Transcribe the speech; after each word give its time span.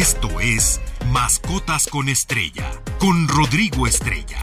Esto 0.00 0.40
es 0.40 0.80
Mascotas 1.12 1.86
con 1.86 2.08
Estrella, 2.08 2.68
con 2.98 3.28
Rodrigo 3.28 3.86
Estrella. 3.86 4.38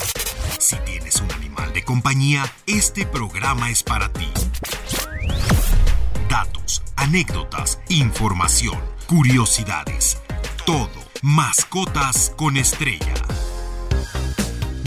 Si 0.57 0.77
tienes 0.85 1.19
un 1.19 1.29
animal 1.33 1.73
de 1.73 1.83
compañía, 1.83 2.45
este 2.67 3.05
programa 3.05 3.69
es 3.69 3.83
para 3.83 4.07
ti. 4.13 4.29
Datos, 6.29 6.81
anécdotas, 6.95 7.81
información, 7.89 8.79
curiosidades, 9.07 10.21
todo. 10.65 10.87
Mascotas 11.21 12.33
con 12.37 12.55
Estrella. 12.55 13.13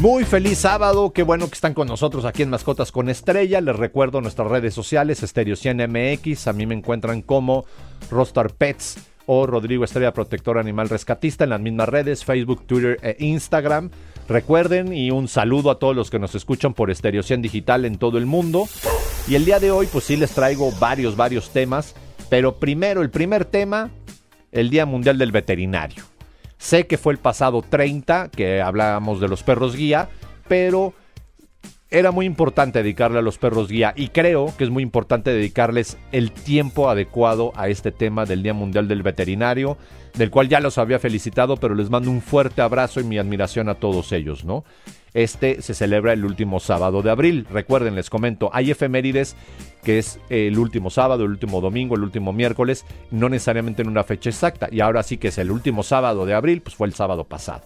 Muy 0.00 0.24
feliz 0.24 0.60
sábado, 0.60 1.12
qué 1.12 1.24
bueno 1.24 1.46
que 1.48 1.54
están 1.56 1.74
con 1.74 1.88
nosotros 1.88 2.24
aquí 2.24 2.42
en 2.42 2.48
Mascotas 2.48 2.90
con 2.90 3.10
Estrella. 3.10 3.60
Les 3.60 3.76
recuerdo 3.76 4.22
nuestras 4.22 4.48
redes 4.48 4.72
sociales, 4.72 5.18
Stereo 5.18 5.56
100 5.56 5.90
MX, 5.90 6.48
a 6.48 6.54
mí 6.54 6.64
me 6.64 6.74
encuentran 6.74 7.20
como 7.20 7.66
Rostar 8.10 8.54
Pets 8.54 8.96
o 9.26 9.46
Rodrigo 9.46 9.84
Estrella 9.84 10.12
Protector 10.12 10.58
Animal 10.58 10.88
Rescatista 10.88 11.44
en 11.44 11.50
las 11.50 11.60
mismas 11.60 11.88
redes, 11.88 12.24
Facebook, 12.24 12.66
Twitter 12.66 12.98
e 13.02 13.16
Instagram. 13.18 13.90
Recuerden 14.28 14.92
y 14.92 15.10
un 15.10 15.28
saludo 15.28 15.70
a 15.70 15.78
todos 15.78 15.94
los 15.94 16.10
que 16.10 16.18
nos 16.18 16.34
escuchan 16.34 16.74
por 16.74 16.94
Stereo 16.94 17.22
100 17.22 17.42
Digital 17.42 17.84
en 17.84 17.98
todo 17.98 18.18
el 18.18 18.26
mundo. 18.26 18.66
Y 19.28 19.34
el 19.34 19.44
día 19.44 19.60
de 19.60 19.70
hoy 19.70 19.86
pues 19.86 20.04
sí 20.04 20.16
les 20.16 20.32
traigo 20.32 20.72
varios, 20.78 21.16
varios 21.16 21.50
temas. 21.50 21.94
Pero 22.30 22.56
primero, 22.56 23.02
el 23.02 23.10
primer 23.10 23.44
tema, 23.44 23.90
el 24.50 24.70
Día 24.70 24.86
Mundial 24.86 25.18
del 25.18 25.32
Veterinario. 25.32 26.04
Sé 26.58 26.86
que 26.86 26.96
fue 26.96 27.12
el 27.12 27.18
pasado 27.18 27.62
30 27.62 28.30
que 28.30 28.62
hablábamos 28.62 29.20
de 29.20 29.28
los 29.28 29.42
perros 29.42 29.76
guía, 29.76 30.08
pero 30.48 30.94
era 31.90 32.10
muy 32.10 32.26
importante 32.26 32.82
dedicarle 32.82 33.18
a 33.18 33.22
los 33.22 33.38
perros 33.38 33.68
guía 33.68 33.92
y 33.96 34.08
creo 34.08 34.52
que 34.56 34.64
es 34.64 34.70
muy 34.70 34.82
importante 34.82 35.30
dedicarles 35.30 35.96
el 36.12 36.32
tiempo 36.32 36.88
adecuado 36.88 37.52
a 37.54 37.68
este 37.68 37.92
tema 37.92 38.24
del 38.24 38.42
Día 38.42 38.54
Mundial 38.54 38.88
del 38.88 39.02
Veterinario, 39.02 39.76
del 40.14 40.30
cual 40.30 40.48
ya 40.48 40.60
los 40.60 40.78
había 40.78 40.98
felicitado, 40.98 41.56
pero 41.56 41.74
les 41.74 41.90
mando 41.90 42.10
un 42.10 42.20
fuerte 42.20 42.62
abrazo 42.62 43.00
y 43.00 43.04
mi 43.04 43.18
admiración 43.18 43.68
a 43.68 43.74
todos 43.74 44.12
ellos, 44.12 44.44
¿no? 44.44 44.64
Este 45.12 45.62
se 45.62 45.74
celebra 45.74 46.12
el 46.12 46.24
último 46.24 46.58
sábado 46.58 47.00
de 47.00 47.10
abril. 47.10 47.46
Recuerden, 47.48 47.94
les 47.94 48.10
comento, 48.10 48.50
hay 48.52 48.72
efemérides 48.72 49.36
que 49.84 50.00
es 50.00 50.18
el 50.28 50.58
último 50.58 50.90
sábado, 50.90 51.24
el 51.24 51.30
último 51.30 51.60
domingo, 51.60 51.94
el 51.94 52.02
último 52.02 52.32
miércoles, 52.32 52.84
no 53.12 53.28
necesariamente 53.28 53.82
en 53.82 53.88
una 53.88 54.02
fecha 54.02 54.30
exacta. 54.30 54.68
Y 54.72 54.80
ahora 54.80 55.04
sí 55.04 55.18
que 55.18 55.28
es 55.28 55.38
el 55.38 55.52
último 55.52 55.84
sábado 55.84 56.26
de 56.26 56.34
abril, 56.34 56.62
pues 56.62 56.74
fue 56.74 56.88
el 56.88 56.94
sábado 56.94 57.22
pasado, 57.24 57.62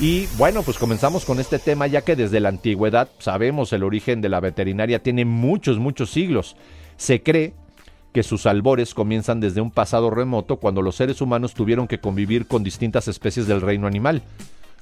Y 0.00 0.26
bueno, 0.36 0.62
pues 0.62 0.78
comenzamos 0.78 1.24
con 1.24 1.38
este 1.38 1.58
tema 1.58 1.86
ya 1.86 2.02
que 2.02 2.16
desde 2.16 2.40
la 2.40 2.48
antigüedad 2.48 3.08
sabemos 3.18 3.72
el 3.72 3.84
origen 3.84 4.20
de 4.20 4.28
la 4.28 4.40
veterinaria 4.40 5.02
tiene 5.02 5.24
muchos, 5.24 5.78
muchos 5.78 6.10
siglos. 6.10 6.56
Se 6.96 7.22
cree 7.22 7.54
que 8.12 8.22
sus 8.22 8.46
albores 8.46 8.94
comienzan 8.94 9.40
desde 9.40 9.60
un 9.60 9.70
pasado 9.70 10.10
remoto 10.10 10.56
cuando 10.56 10.82
los 10.82 10.96
seres 10.96 11.20
humanos 11.20 11.54
tuvieron 11.54 11.86
que 11.86 12.00
convivir 12.00 12.46
con 12.46 12.64
distintas 12.64 13.08
especies 13.08 13.46
del 13.46 13.60
reino 13.60 13.86
animal. 13.86 14.22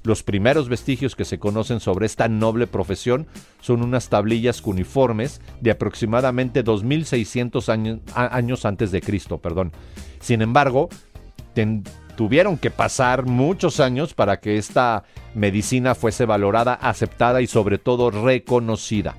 Los 0.02 0.22
primeros 0.22 0.70
vestigios 0.70 1.14
que 1.14 1.26
se 1.26 1.38
conocen 1.38 1.78
sobre 1.78 2.06
esta 2.06 2.26
noble 2.26 2.66
profesión 2.66 3.26
son 3.60 3.82
unas 3.82 4.08
tablillas 4.08 4.62
cuneiformes 4.62 5.42
de 5.60 5.70
aproximadamente 5.70 6.62
2600 6.62 7.68
años, 7.68 8.00
años 8.14 8.64
antes 8.64 8.90
de 8.90 9.02
Cristo, 9.02 9.38
perdón. 9.38 9.72
Sin 10.20 10.40
embargo, 10.40 10.88
tuvieron 12.20 12.58
que 12.58 12.70
pasar 12.70 13.24
muchos 13.24 13.80
años 13.80 14.12
para 14.12 14.40
que 14.40 14.58
esta 14.58 15.04
medicina 15.34 15.94
fuese 15.94 16.26
valorada, 16.26 16.74
aceptada 16.74 17.40
y 17.40 17.46
sobre 17.46 17.78
todo 17.78 18.10
reconocida. 18.10 19.16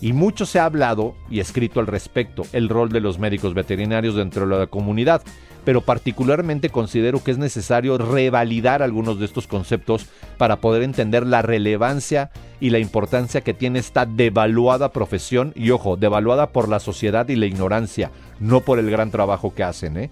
Y 0.00 0.12
mucho 0.12 0.46
se 0.46 0.60
ha 0.60 0.66
hablado 0.66 1.16
y 1.28 1.40
escrito 1.40 1.80
al 1.80 1.88
respecto, 1.88 2.44
el 2.52 2.68
rol 2.68 2.90
de 2.90 3.00
los 3.00 3.18
médicos 3.18 3.54
veterinarios 3.54 4.14
dentro 4.14 4.46
de 4.46 4.56
la 4.56 4.68
comunidad, 4.68 5.20
pero 5.64 5.80
particularmente 5.80 6.70
considero 6.70 7.24
que 7.24 7.32
es 7.32 7.38
necesario 7.38 7.98
revalidar 7.98 8.84
algunos 8.84 9.18
de 9.18 9.24
estos 9.24 9.48
conceptos 9.48 10.06
para 10.36 10.60
poder 10.60 10.84
entender 10.84 11.26
la 11.26 11.42
relevancia 11.42 12.30
y 12.60 12.70
la 12.70 12.78
importancia 12.78 13.40
que 13.40 13.52
tiene 13.52 13.80
esta 13.80 14.06
devaluada 14.06 14.92
profesión, 14.92 15.52
y 15.56 15.70
ojo, 15.70 15.96
devaluada 15.96 16.50
por 16.50 16.68
la 16.68 16.78
sociedad 16.78 17.28
y 17.30 17.34
la 17.34 17.46
ignorancia, 17.46 18.12
no 18.38 18.60
por 18.60 18.78
el 18.78 18.92
gran 18.92 19.10
trabajo 19.10 19.56
que 19.56 19.64
hacen. 19.64 19.96
¿eh? 19.96 20.10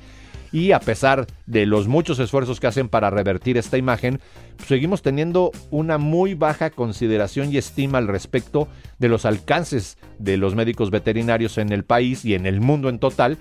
Y 0.57 0.73
a 0.73 0.81
pesar 0.81 1.27
de 1.45 1.67
los 1.67 1.87
muchos 1.87 2.19
esfuerzos 2.19 2.61
que 2.61 2.67
hacen 2.67 2.89
para 2.89 3.11
revertir 3.11 3.59
esta 3.59 3.77
imagen, 3.77 4.21
seguimos 4.67 5.03
teniendo 5.03 5.53
una 5.71 5.99
muy 5.99 6.33
baja 6.33 6.71
consideración 6.71 7.53
y 7.53 7.59
estima 7.59 7.99
al 7.99 8.09
respecto 8.09 8.67
de 8.99 9.11
los 9.11 9.27
alcances 9.27 9.99
de 10.19 10.39
los 10.39 10.55
médicos 10.55 10.91
veterinarios 10.91 11.59
en 11.59 11.73
el 11.73 11.85
país 11.85 12.25
y 12.25 12.33
en 12.33 12.47
el 12.47 12.63
mundo 12.63 12.89
en 12.89 12.99
total, 12.99 13.37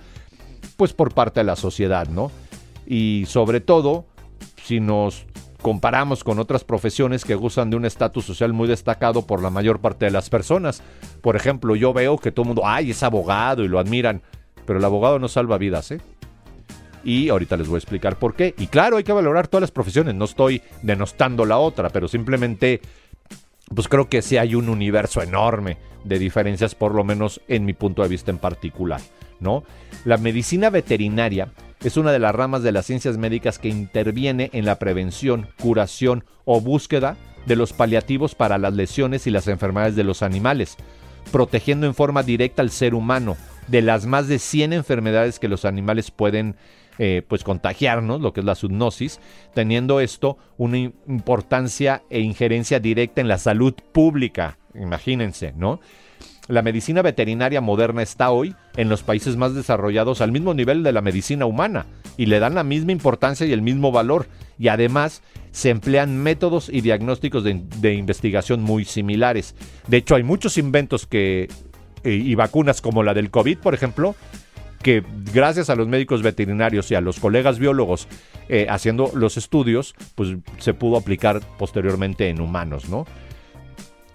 pues 0.76 0.92
por 0.92 1.14
parte 1.14 1.40
de 1.40 1.46
la 1.46 1.56
sociedad, 1.56 2.10
¿no? 2.10 2.34
Y 2.86 3.24
sobre 3.30 3.62
todo, 3.62 4.08
si 4.62 4.82
nos 4.82 5.26
comparamos 5.62 6.26
con 6.26 6.38
otras 6.38 6.66
profesiones 6.66 7.24
que 7.24 7.36
gozan 7.36 7.70
de 7.70 7.78
un 7.78 7.86
estatus 7.86 8.26
social 8.26 8.52
muy 8.52 8.68
destacado 8.68 9.26
por 9.26 9.42
la 9.42 9.50
mayor 9.50 9.80
parte 9.80 10.04
de 10.04 10.12
las 10.12 10.30
personas. 10.30 10.84
Por 11.22 11.38
ejemplo, 11.38 11.78
yo 11.78 11.94
veo 11.94 12.18
que 12.18 12.34
todo 12.34 12.44
el 12.44 12.48
mundo, 12.48 12.64
ay, 12.66 12.92
es 12.92 13.04
abogado 13.04 13.64
y 13.64 13.70
lo 13.70 13.80
admiran, 13.80 14.22
pero 14.66 14.80
el 14.80 14.86
abogado 14.86 15.18
no 15.18 15.30
salva 15.30 15.58
vidas, 15.58 15.92
¿eh? 15.92 16.02
Y 17.06 17.30
ahorita 17.30 17.56
les 17.56 17.68
voy 17.68 17.76
a 17.76 17.78
explicar 17.78 18.18
por 18.18 18.36
qué. 18.36 18.54
Y 18.58 18.68
claro, 18.68 18.98
hay 18.98 19.04
que 19.06 19.14
valorar 19.14 19.48
todas 19.48 19.62
las 19.62 19.72
profesiones, 19.72 20.16
no 20.16 20.26
estoy 20.26 20.62
denostando 20.82 21.46
la 21.46 21.60
otra, 21.60 21.90
pero 21.90 22.10
simplemente 22.10 22.82
pues 23.74 23.88
creo 23.88 24.10
que 24.10 24.22
sí 24.22 24.38
hay 24.38 24.56
un 24.56 24.70
universo 24.70 25.22
enorme 25.22 25.78
de 26.04 26.20
diferencias, 26.20 26.76
por 26.76 26.94
lo 26.94 27.04
menos 27.04 27.42
en 27.48 27.66
mi 27.66 27.74
punto 27.74 28.04
de 28.04 28.10
vista 28.10 28.32
en 28.32 28.38
particular, 28.38 29.02
¿no? 29.40 29.64
La 30.04 30.18
medicina 30.18 30.70
veterinaria 30.70 31.50
es 31.84 31.98
una 31.98 32.12
de 32.12 32.20
las 32.20 32.36
ramas 32.36 32.64
de 32.64 32.72
las 32.72 32.86
ciencias 32.86 33.18
médicas 33.18 33.58
que 33.58 33.70
interviene 33.70 34.50
en 34.54 34.66
la 34.66 34.78
prevención, 34.78 35.48
curación 35.60 36.24
o 36.46 36.62
búsqueda 36.62 37.18
de 37.46 37.56
los 37.56 37.74
paliativos 37.74 38.36
para 38.36 38.58
las 38.58 38.74
lesiones 38.74 39.28
y 39.28 39.32
las 39.32 39.48
enfermedades 39.48 39.96
de 39.96 40.04
los 40.04 40.22
animales, 40.22 40.78
protegiendo 41.32 41.88
en 41.88 41.96
forma 41.96 42.24
directa 42.24 42.62
al 42.62 42.70
ser 42.70 42.94
humano 42.94 43.36
de 43.68 43.82
las 43.82 44.06
más 44.06 44.28
de 44.28 44.38
100 44.38 44.74
enfermedades 44.74 45.40
que 45.40 45.48
los 45.48 45.66
animales 45.66 46.12
pueden 46.12 46.56
eh, 46.98 47.24
pues 47.28 47.44
contagiarnos, 47.44 48.22
lo 48.22 48.34
que 48.34 48.40
es 48.40 48.46
la 48.46 48.56
zoonosis, 48.56 49.20
teniendo 49.54 50.00
esto 50.00 50.38
una 50.58 50.78
importancia 50.78 52.04
e 52.10 52.22
injerencia 52.22 52.80
directa 52.80 53.22
en 53.22 53.28
la 53.28 53.38
salud 53.38 53.74
pública, 53.92 54.58
imagínense, 54.74 55.54
¿no? 55.56 55.80
La 56.48 56.62
medicina 56.62 57.02
veterinaria 57.02 57.60
moderna 57.60 58.04
está 58.04 58.30
hoy 58.30 58.56
en 58.78 58.88
los 58.88 59.02
países 59.02 59.36
más 59.36 59.56
desarrollados 59.56 60.22
al 60.22 60.32
mismo 60.32 60.54
nivel 60.54 60.84
de 60.84 60.92
la 60.92 61.02
medicina 61.02 61.48
humana 61.48 61.88
y 62.18 62.28
le 62.28 62.40
dan 62.40 62.54
la 62.54 62.64
misma 62.64 62.92
importancia 62.92 63.48
y 63.48 63.52
el 63.52 63.64
mismo 63.64 63.92
valor 63.92 64.28
y 64.60 64.68
además 64.68 65.24
se 65.52 65.72
emplean 65.72 66.22
métodos 66.22 66.70
y 66.70 66.82
diagnósticos 66.82 67.44
de, 67.44 67.94
investigación 67.94 68.62
muy 68.62 68.86
similares. 68.86 69.56
De 69.88 69.98
hecho 69.98 70.16
hay 70.16 70.24
muchos 70.24 70.58
inventos 70.60 71.08
que, 71.08 71.50
eh, 72.04 72.12
y 72.12 72.36
vacunas 72.36 72.80
como 72.80 73.02
la 73.02 73.16
del 73.16 73.32
COVID, 73.32 73.58
por 73.58 73.74
ejemplo, 73.74 74.16
que 74.86 75.04
gracias 75.34 75.72
a 75.72 75.76
los 75.76 75.88
médicos 75.88 76.22
veterinarios 76.22 76.92
y 76.92 76.96
a 76.96 77.02
los 77.02 77.20
colegas 77.20 77.58
biólogos 77.58 78.08
eh, 78.50 78.68
haciendo 78.70 79.10
los 79.16 79.36
estudios, 79.36 79.96
pues 80.14 80.38
se 80.60 80.76
pudo 80.76 80.98
aplicar 80.98 81.42
posteriormente 81.58 82.30
en 82.30 82.40
humanos, 82.40 82.88
¿no? 82.88 83.08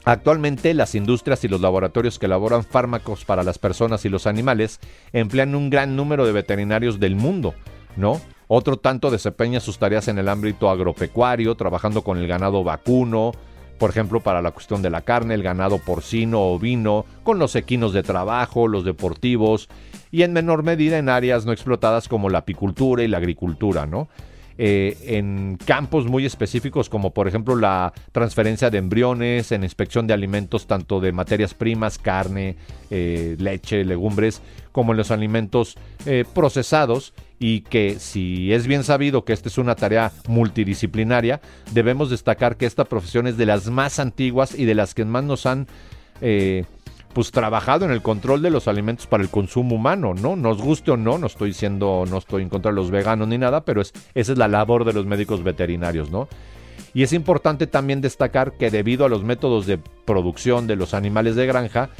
Actualmente 0.04 0.72
las 0.74 0.94
industrias 0.94 1.42
y 1.42 1.48
los 1.48 1.60
laboratorios 1.60 2.20
que 2.20 2.26
elaboran 2.26 2.62
fármacos 2.62 3.24
para 3.24 3.42
las 3.42 3.58
personas 3.58 4.04
y 4.04 4.10
los 4.10 4.28
animales 4.28 4.78
emplean 5.12 5.56
un 5.56 5.70
gran 5.70 5.96
número 5.96 6.24
de 6.24 6.30
veterinarios 6.30 7.00
del 7.00 7.16
mundo, 7.16 7.52
¿no? 7.96 8.20
Otro 8.46 8.76
tanto 8.76 9.10
desempeña 9.10 9.58
sus 9.58 9.80
tareas 9.80 10.06
en 10.06 10.18
el 10.20 10.28
ámbito 10.28 10.70
agropecuario, 10.70 11.56
trabajando 11.56 12.02
con 12.02 12.16
el 12.16 12.28
ganado 12.28 12.62
vacuno, 12.62 13.32
por 13.80 13.88
ejemplo, 13.88 14.20
para 14.20 14.42
la 14.42 14.50
cuestión 14.50 14.82
de 14.82 14.90
la 14.90 15.00
carne, 15.00 15.32
el 15.32 15.42
ganado 15.42 15.78
porcino 15.78 16.38
o 16.38 16.54
ovino, 16.56 17.06
con 17.22 17.38
los 17.38 17.56
equinos 17.56 17.94
de 17.94 18.02
trabajo, 18.02 18.68
los 18.68 18.84
deportivos 18.84 19.70
y 20.10 20.20
en 20.20 20.34
menor 20.34 20.62
medida 20.62 20.98
en 20.98 21.08
áreas 21.08 21.46
no 21.46 21.52
explotadas 21.52 22.06
como 22.06 22.28
la 22.28 22.40
apicultura 22.40 23.02
y 23.02 23.08
la 23.08 23.16
agricultura, 23.16 23.86
¿no? 23.86 24.10
Eh, 24.58 25.16
en 25.16 25.56
campos 25.64 26.04
muy 26.04 26.26
específicos 26.26 26.90
como 26.90 27.14
por 27.14 27.26
ejemplo 27.26 27.56
la 27.56 27.94
transferencia 28.12 28.68
de 28.68 28.76
embriones, 28.76 29.50
en 29.50 29.62
inspección 29.62 30.06
de 30.06 30.12
alimentos 30.12 30.66
tanto 30.66 31.00
de 31.00 31.12
materias 31.12 31.54
primas, 31.54 31.96
carne, 31.96 32.56
eh, 32.90 33.36
leche, 33.38 33.82
legumbres, 33.86 34.42
como 34.72 34.92
en 34.92 34.98
los 34.98 35.10
alimentos 35.10 35.78
eh, 36.04 36.26
procesados 36.34 37.14
y 37.40 37.62
que 37.62 37.98
si 37.98 38.52
es 38.52 38.68
bien 38.68 38.84
sabido 38.84 39.24
que 39.24 39.32
esta 39.32 39.48
es 39.48 39.58
una 39.58 39.74
tarea 39.74 40.12
multidisciplinaria, 40.28 41.40
debemos 41.72 42.10
destacar 42.10 42.56
que 42.56 42.66
esta 42.66 42.84
profesión 42.84 43.26
es 43.26 43.36
de 43.36 43.46
las 43.46 43.68
más 43.68 43.98
antiguas 43.98 44.56
y 44.56 44.66
de 44.66 44.76
las 44.76 44.94
que 44.94 45.04
más 45.04 45.24
nos 45.24 45.46
han 45.46 45.66
pues 47.12 47.32
trabajado 47.32 47.84
en 47.84 47.90
el 47.90 48.02
control 48.02 48.42
de 48.42 48.50
los 48.50 48.68
alimentos 48.68 49.06
para 49.06 49.22
el 49.22 49.30
consumo 49.30 49.76
humano, 49.76 50.14
¿no? 50.14 50.36
Nos 50.36 50.62
guste 50.62 50.92
o 50.92 50.96
no, 50.96 51.18
no 51.18 51.26
estoy 51.26 51.48
diciendo, 51.48 52.04
no 52.08 52.18
estoy 52.18 52.42
en 52.42 52.48
contra 52.48 52.70
de 52.70 52.76
los 52.76 52.90
veganos 52.90 53.26
ni 53.28 53.38
nada, 53.38 53.64
pero 53.64 53.80
es, 53.80 53.92
esa 54.14 54.32
es 54.32 54.38
la 54.38 54.48
labor 54.48 54.84
de 54.84 54.92
los 54.92 55.06
médicos 55.06 55.42
veterinarios, 55.42 56.10
¿no? 56.10 56.28
Y 56.94 57.02
es 57.02 57.12
importante 57.12 57.66
también 57.66 58.00
destacar 58.00 58.52
que 58.52 58.70
debido 58.70 59.04
a 59.04 59.08
los 59.08 59.24
métodos 59.24 59.66
de 59.66 59.78
producción 59.78 60.66
de 60.66 60.76
los 60.76 60.94
animales 60.94 61.36
de 61.36 61.46
granja, 61.46 61.90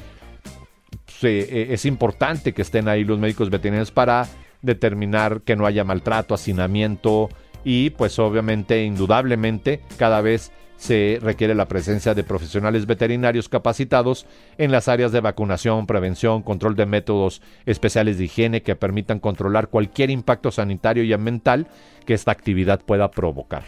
e, 1.23 1.69
es 1.71 1.85
importante 1.85 2.53
que 2.53 2.63
estén 2.63 2.89
ahí 2.89 3.05
los 3.05 3.19
médicos 3.19 3.51
veterinarios 3.51 3.91
para 3.91 4.29
determinar 4.63 5.43
que 5.43 5.57
no 5.57 5.67
haya 5.67 5.85
maltrato, 5.85 6.35
hacinamiento 6.35 7.29
y 7.65 7.91
pues 7.91 8.19
obviamente, 8.19 8.85
indudablemente, 8.85 9.81
cada 9.99 10.21
vez 10.21 10.53
se 10.81 11.19
requiere 11.21 11.55
la 11.55 11.69
presencia 11.69 12.15
de 12.15 12.25
profesionales 12.25 12.87
veterinarios 12.87 13.51
capacitados 13.51 14.25
en 14.57 14.73
las 14.73 14.89
áreas 14.89 15.13
de 15.13 15.21
vacunación, 15.21 15.87
prevención, 15.87 16.43
control 16.43 16.75
de 16.75 16.87
métodos 16.87 17.43
especiales 17.67 18.17
de 18.17 18.25
higiene 18.25 18.63
que 18.63 18.77
permitan 18.77 19.21
controlar 19.21 19.69
cualquier 19.69 20.09
impacto 20.09 20.51
sanitario 20.51 21.05
y 21.05 21.13
ambiental 21.13 21.67
que 22.07 22.15
esta 22.15 22.33
actividad 22.33 22.81
pueda 22.81 23.11
provocar. 23.11 23.65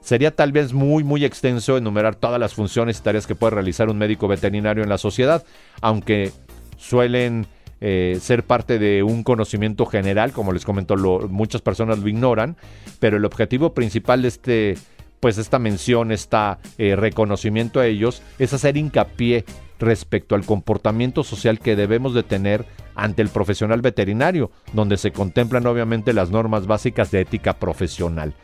Sería 0.00 0.30
tal 0.30 0.52
vez 0.52 0.74
muy 0.74 1.02
muy 1.04 1.24
extenso 1.24 1.78
enumerar 1.78 2.16
todas 2.16 2.38
las 2.38 2.52
funciones 2.52 2.98
y 2.98 3.02
tareas 3.02 3.26
que 3.26 3.34
puede 3.34 3.54
realizar 3.54 3.88
un 3.88 3.96
médico 3.96 4.28
veterinario 4.28 4.82
en 4.82 4.90
la 4.90 4.98
sociedad, 4.98 5.42
aunque 5.80 6.32
suelen 6.76 7.46
eh, 7.80 8.18
ser 8.20 8.44
parte 8.44 8.78
de 8.78 9.02
un 9.02 9.22
conocimiento 9.22 9.86
general, 9.86 10.32
como 10.32 10.52
les 10.52 10.64
comento, 10.64 10.96
muchas 11.28 11.62
personas 11.62 11.98
lo 11.98 12.08
ignoran, 12.08 12.56
pero 13.00 13.16
el 13.16 13.24
objetivo 13.24 13.74
principal 13.74 14.22
de 14.22 14.28
este 14.28 14.78
pues 15.18 15.38
esta 15.38 15.58
mención, 15.58 16.12
este 16.12 16.36
reconocimiento 16.78 17.80
a 17.80 17.86
ellos, 17.86 18.22
es 18.38 18.52
hacer 18.52 18.76
hincapié 18.76 19.44
respecto 19.78 20.34
al 20.34 20.44
comportamiento 20.44 21.24
social 21.24 21.58
que 21.58 21.74
debemos 21.74 22.14
de 22.14 22.22
tener 22.22 22.64
ante 22.94 23.22
el 23.22 23.28
profesional 23.28 23.82
veterinario, 23.82 24.50
donde 24.72 24.96
se 24.96 25.12
contemplan 25.12 25.66
obviamente 25.66 26.12
las 26.12 26.30
normas 26.30 26.66
básicas 26.66 27.10
de 27.10 27.20
ética 27.20 27.54
profesional. 27.54 28.34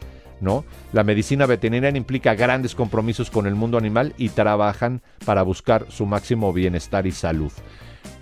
¿no? 0.41 0.65
La 0.93 1.05
medicina 1.05 1.47
veterinaria 1.47 1.97
implica 1.97 2.35
grandes 2.35 2.75
compromisos 2.75 3.31
con 3.31 3.47
el 3.47 3.55
mundo 3.55 3.79
animal 3.79 4.15
y 4.19 4.31
trabajan 4.31 5.01
para 5.25 5.43
buscar 5.43 5.87
su 5.89 6.05
máximo 6.05 6.53
bienestar 6.53 7.07
y 7.07 7.13
salud 7.13 7.53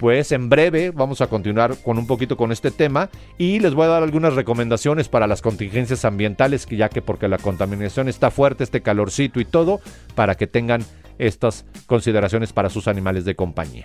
pues 0.00 0.32
en 0.32 0.48
breve 0.48 0.92
vamos 0.92 1.20
a 1.20 1.26
continuar 1.26 1.76
con 1.82 1.98
un 1.98 2.06
poquito 2.06 2.38
con 2.38 2.52
este 2.52 2.70
tema 2.70 3.10
y 3.36 3.60
les 3.60 3.74
voy 3.74 3.84
a 3.84 3.88
dar 3.88 4.02
algunas 4.02 4.32
recomendaciones 4.32 5.10
para 5.10 5.26
las 5.26 5.42
contingencias 5.42 6.06
ambientales, 6.06 6.66
ya 6.70 6.88
que 6.88 7.02
porque 7.02 7.28
la 7.28 7.36
contaminación 7.36 8.08
está 8.08 8.30
fuerte, 8.30 8.64
este 8.64 8.80
calorcito 8.80 9.40
y 9.40 9.44
todo, 9.44 9.78
para 10.14 10.36
que 10.36 10.46
tengan 10.46 10.86
estas 11.18 11.66
consideraciones 11.86 12.54
para 12.54 12.70
sus 12.70 12.88
animales 12.88 13.26
de 13.26 13.36
compañía. 13.36 13.84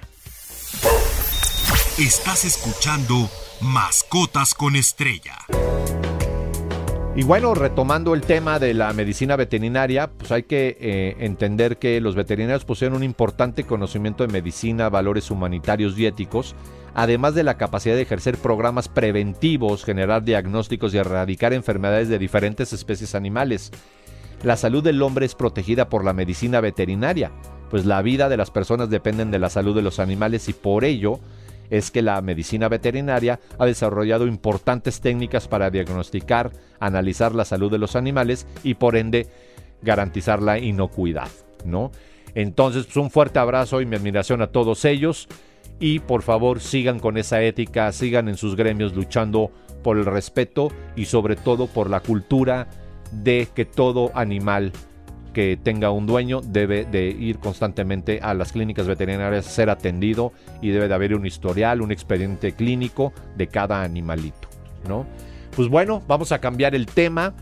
Estás 2.00 2.46
escuchando 2.46 3.30
Mascotas 3.60 4.54
con 4.54 4.78
Estrella. 4.78 5.36
Y 7.18 7.24
bueno, 7.24 7.56
retomando 7.56 8.14
el 8.14 8.24
tema 8.24 8.60
de 8.60 8.74
la 8.74 8.92
medicina 8.92 9.38
veterinaria, 9.38 10.12
pues 10.12 10.34
hay 10.34 10.44
que 10.44 10.78
eh, 10.82 11.16
entender 11.20 11.78
que 11.78 12.02
los 12.02 12.14
veterinarios 12.14 12.66
poseen 12.66 12.94
un 12.94 13.06
importante 13.06 13.64
conocimiento 13.64 14.28
de 14.28 14.34
medicina, 14.34 14.90
valores 14.90 15.32
humanitarios 15.32 15.98
y 15.98 16.08
éticos, 16.08 16.56
además 16.94 17.34
de 17.34 17.44
la 17.44 17.56
capacidad 17.58 17.96
de 17.96 18.02
ejercer 18.02 18.38
programas 18.38 18.90
preventivos, 18.90 19.86
generar 19.86 20.26
diagnósticos 20.26 20.94
y 20.94 20.98
erradicar 20.98 21.54
enfermedades 21.54 22.10
de 22.10 22.20
diferentes 22.20 22.74
especies 22.74 23.16
animales. 23.16 23.72
La 24.44 24.58
salud 24.58 24.84
del 24.84 25.02
hombre 25.02 25.26
es 25.26 25.36
protegida 25.36 25.88
por 25.88 26.04
la 26.04 26.12
medicina 26.12 26.60
veterinaria, 26.60 27.32
pues 27.70 27.86
la 27.86 28.02
vida 28.02 28.28
de 28.28 28.36
las 28.36 28.52
personas 28.52 28.90
dependen 28.90 29.32
de 29.32 29.40
la 29.40 29.50
salud 29.50 29.74
de 29.74 29.82
los 29.82 30.00
animales 30.00 30.50
y 30.50 30.54
por 30.54 30.84
ello 30.84 31.22
es 31.70 31.92
que 31.92 32.02
la 32.02 32.22
medicina 32.22 32.70
veterinaria 32.70 33.40
ha 33.58 33.66
desarrollado 33.66 34.28
importantes 34.28 35.02
técnicas 35.02 35.48
para 35.48 35.70
diagnosticar, 35.70 36.52
analizar 36.80 37.34
la 37.34 37.46
salud 37.46 37.72
de 37.72 37.78
los 37.78 37.96
animales 37.96 38.48
y 38.64 38.76
por 38.76 38.96
ende 38.96 39.28
garantizar 39.82 40.42
la 40.42 40.58
inocuidad, 40.58 41.30
¿no? 41.66 41.92
Entonces, 42.34 42.86
pues 42.86 42.98
un 42.98 43.12
fuerte 43.12 43.40
abrazo 43.40 43.82
y 43.82 43.86
mi 43.86 43.96
admiración 43.96 44.42
a 44.42 44.48
todos 44.48 44.84
ellos 44.86 45.28
y 45.80 46.00
por 46.00 46.22
favor 46.22 46.60
sigan 46.60 47.00
con 47.00 47.18
esa 47.18 47.42
ética, 47.42 47.92
sigan 47.92 48.28
en 48.28 48.38
sus 48.38 48.56
gremios 48.56 48.94
luchando 48.94 49.52
por 49.84 49.98
el 49.98 50.06
respeto 50.06 50.70
y 50.96 51.06
sobre 51.06 51.36
todo 51.36 51.68
por 51.68 51.90
la 51.90 52.00
cultura 52.00 52.68
de 53.12 53.48
que 53.54 53.66
todo 53.66 54.12
animal 54.16 54.72
que 55.36 55.60
tenga 55.62 55.92
un 55.92 56.08
dueño 56.08 56.40
debe 56.40 56.86
de 56.86 57.08
ir 57.08 57.40
constantemente 57.40 58.22
a 58.24 58.34
las 58.34 58.54
clínicas 58.54 58.88
veterinarias 58.88 59.44
ser 59.44 59.70
atendido 59.70 60.32
y 60.62 60.70
debe 60.70 60.88
de 60.88 60.94
haber 60.94 61.14
un 61.14 61.26
historial, 61.26 61.82
un 61.82 61.92
expediente 61.92 62.54
clínico 62.54 63.12
de 63.36 63.48
cada 63.48 63.84
animalito, 63.84 64.48
¿no? 64.88 65.06
Pues 65.54 65.68
bueno, 65.68 66.02
vamos 66.08 66.32
a 66.32 66.40
cambiar 66.40 66.74
el 66.74 66.86
tema. 66.86 67.34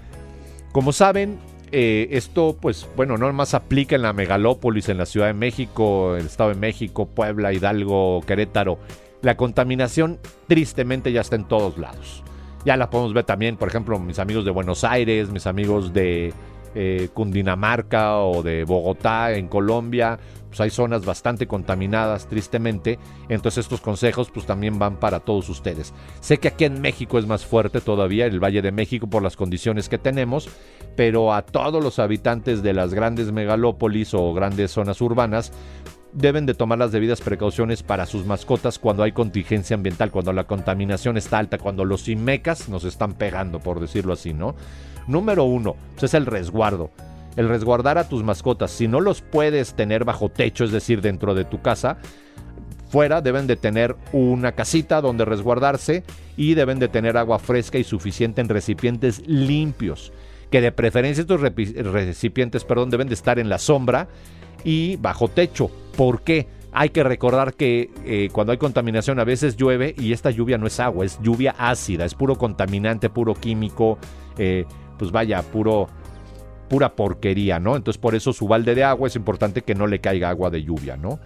Como 0.72 0.92
saben, 0.92 1.38
eh, 1.72 2.07
esto, 2.18 2.57
pues 2.60 2.88
bueno, 2.95 3.16
no 3.19 3.31
más 3.31 3.54
aplica 3.54 3.96
en 3.96 4.01
la 4.01 4.12
megalópolis, 4.12 4.89
en 4.89 4.98
la 4.98 5.06
Ciudad 5.06 5.28
de 5.28 5.34
México, 5.34 6.16
el 6.16 6.25
Estado 6.25 6.50
de 6.50 6.56
México, 6.56 7.06
Puebla, 7.06 7.54
Hidalgo, 7.54 8.22
Querétaro. 8.25 8.80
La 9.22 9.38
contaminación 9.38 10.18
tristemente 10.48 11.12
ya 11.12 11.22
está 11.22 11.36
en 11.36 11.48
todos 11.48 11.78
lados. 11.78 12.24
Ya 12.66 12.75
la 12.75 12.89
podemos 12.89 13.13
ver 13.13 13.25
también, 13.25 13.56
por 13.56 13.68
ejemplo, 13.68 14.00
mis 14.00 14.18
amigos 14.18 14.46
de 14.46 14.51
Buenos 14.51 14.84
Aires, 14.84 15.30
mis 15.30 15.46
amigos 15.46 15.94
de 15.94 16.34
eh, 16.75 17.10
Cundinamarca 17.14 18.18
o 18.20 18.44
de 18.44 18.64
Bogotá 18.64 19.34
en 19.34 19.48
Colombia, 19.48 20.20
pues 20.50 20.62
hay 20.62 20.70
zonas 20.70 21.04
bastante 21.06 21.48
contaminadas, 21.48 22.28
tristemente. 22.28 23.00
Entonces 23.30 23.66
estos 23.66 23.81
consejos 23.81 24.30
pues 24.31 24.46
también 24.46 24.78
van 24.78 24.98
para 24.98 25.20
todos 25.20 25.50
ustedes. 25.50 25.94
Sé 26.20 26.38
que 26.38 26.50
aquí 26.50 26.66
en 26.66 26.81
México 26.81 27.18
es 27.18 27.25
más 27.25 27.46
fuerte 27.46 27.81
todavía, 27.81 28.25
el 28.25 28.44
Valle 28.44 28.62
de 28.62 28.72
México 28.72 29.08
por 29.08 29.24
las 29.24 29.36
condiciones 29.36 29.90
que 29.90 29.98
tenemos, 29.98 30.50
pero 30.96 31.34
a 31.34 31.42
todos 31.42 31.84
los 31.84 32.00
habitantes 32.00 32.62
de 32.62 32.74
las 32.74 32.94
grandes 32.94 33.31
megalópolis 33.31 34.14
o 34.14 34.34
grandes 34.34 34.72
zonas 34.72 35.02
urbanas, 35.02 35.52
deben 36.13 36.45
de 36.45 36.54
tomar 36.54 36.77
las 36.77 36.92
debidas 36.92 37.21
precauciones 37.21 37.83
para 37.83 38.06
sus 38.06 38.25
mascotas 38.25 38.80
cuando 38.80 39.04
hay 39.04 39.12
contingencia 39.12 39.75
ambiental, 39.75 40.12
cuando 40.12 40.31
la 40.31 40.45
contaminación 40.45 41.18
está 41.18 41.39
alta, 41.39 41.57
cuando 41.57 41.86
los 41.86 42.07
imecas 42.07 42.69
nos 42.69 42.83
están 42.83 43.13
pegando, 43.13 43.60
por 43.60 43.80
decirlo 43.80 44.13
así, 44.13 44.33
¿no? 44.33 44.56
Número 45.07 45.44
uno, 45.44 45.75
pues, 45.94 46.06
es 46.06 46.13
el 46.13 46.25
resguardo. 46.25 46.92
El 47.36 47.50
resguardar 47.50 47.98
a 47.98 48.07
tus 48.07 48.24
mascotas. 48.24 48.71
Si 48.71 48.88
no 48.88 49.01
los 49.01 49.21
puedes 49.21 49.74
tener 49.74 50.06
bajo 50.06 50.30
techo, 50.30 50.63
es 50.63 50.71
decir, 50.71 51.01
dentro 51.01 51.33
de 51.33 51.45
tu 51.45 51.62
casa, 51.62 51.98
fuera 52.89 53.21
deben 53.21 53.48
de 53.48 53.56
tener 53.56 53.95
una 54.12 54.51
casita 54.51 55.01
donde 55.01 55.25
resguardarse 55.25 56.04
y 56.38 56.54
deben 56.54 56.77
de 56.77 56.89
tener 56.89 57.18
agua 57.18 57.39
fresca 57.39 57.80
y 57.80 57.83
suficiente 57.83 58.39
en 58.39 58.50
recipientes 58.50 59.27
limpios. 59.27 60.13
Que 60.51 60.62
de 60.62 60.71
preferencia 60.71 61.21
estos 61.21 61.42
recipientes, 61.42 62.63
perdón, 62.63 62.92
deben 62.92 63.07
de 63.07 63.15
estar 63.15 63.39
en 63.39 63.50
la 63.50 63.57
sombra 63.57 64.10
y 64.63 64.98
bajo 64.98 65.27
techo. 65.27 65.69
¿Por 65.95 66.21
qué? 66.21 66.48
Hay 66.71 66.89
que 66.89 67.04
recordar 67.04 67.54
que 67.54 67.92
eh, 68.04 68.30
cuando 68.31 68.51
hay 68.51 68.57
contaminación 68.57 69.19
a 69.19 69.24
veces 69.24 69.56
llueve 69.56 69.94
y 69.98 70.12
esta 70.12 70.31
lluvia 70.31 70.57
no 70.57 70.65
es 70.65 70.80
agua, 70.80 71.06
es 71.06 71.19
lluvia 71.21 71.54
ácida, 71.57 72.04
es 72.04 72.15
puro 72.15 72.36
contaminante, 72.36 73.10
puro 73.10 73.36
químico. 73.36 74.00
Eh, 74.38 74.65
pues 74.98 75.12
vaya, 75.12 75.43
puro, 75.43 75.88
pura 76.70 76.96
porquería, 76.96 77.60
¿no? 77.60 77.75
Entonces 77.75 78.00
por 78.00 78.15
eso 78.15 78.34
su 78.34 78.48
balde 78.48 78.74
de 78.74 78.84
agua 78.84 79.08
es 79.08 79.15
importante 79.15 79.62
que 79.62 79.75
no 79.75 79.86
le 79.86 80.00
caiga 80.00 80.29
agua 80.29 80.50
de 80.50 80.63
lluvia, 80.63 80.98
¿no? 80.98 81.20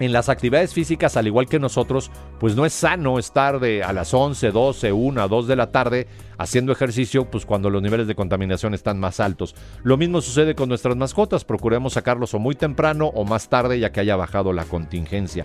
En 0.00 0.12
las 0.12 0.30
actividades 0.30 0.72
físicas, 0.72 1.18
al 1.18 1.26
igual 1.26 1.46
que 1.46 1.58
nosotros, 1.58 2.10
pues 2.38 2.56
no 2.56 2.64
es 2.64 2.72
sano 2.72 3.18
estar 3.18 3.60
de 3.60 3.82
a 3.84 3.92
las 3.92 4.14
11, 4.14 4.50
12, 4.50 4.92
1, 4.92 5.28
2 5.28 5.46
de 5.46 5.56
la 5.56 5.70
tarde 5.70 6.06
haciendo 6.38 6.72
ejercicio, 6.72 7.30
pues 7.30 7.44
cuando 7.44 7.68
los 7.68 7.82
niveles 7.82 8.06
de 8.06 8.14
contaminación 8.14 8.72
están 8.72 8.98
más 8.98 9.20
altos. 9.20 9.54
Lo 9.82 9.98
mismo 9.98 10.22
sucede 10.22 10.54
con 10.54 10.70
nuestras 10.70 10.96
mascotas, 10.96 11.44
procuremos 11.44 11.92
sacarlos 11.92 12.32
o 12.32 12.38
muy 12.38 12.54
temprano 12.54 13.08
o 13.08 13.26
más 13.26 13.50
tarde 13.50 13.78
ya 13.78 13.92
que 13.92 14.00
haya 14.00 14.16
bajado 14.16 14.54
la 14.54 14.64
contingencia. 14.64 15.44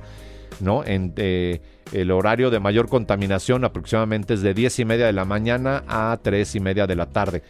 ¿no? 0.61 0.85
En, 0.85 1.13
eh, 1.17 1.61
el 1.91 2.11
horario 2.11 2.49
de 2.49 2.59
mayor 2.61 2.87
contaminación 2.87 3.65
aproximadamente 3.65 4.35
es 4.35 4.41
de 4.41 4.53
10 4.53 4.79
y 4.79 4.85
media 4.85 5.05
de 5.05 5.13
la 5.13 5.25
mañana 5.25 5.83
a 5.87 6.17
3 6.21 6.55
y 6.55 6.59
media 6.61 6.87
de 6.87 6.95
la 6.95 7.07
tarde. 7.07 7.43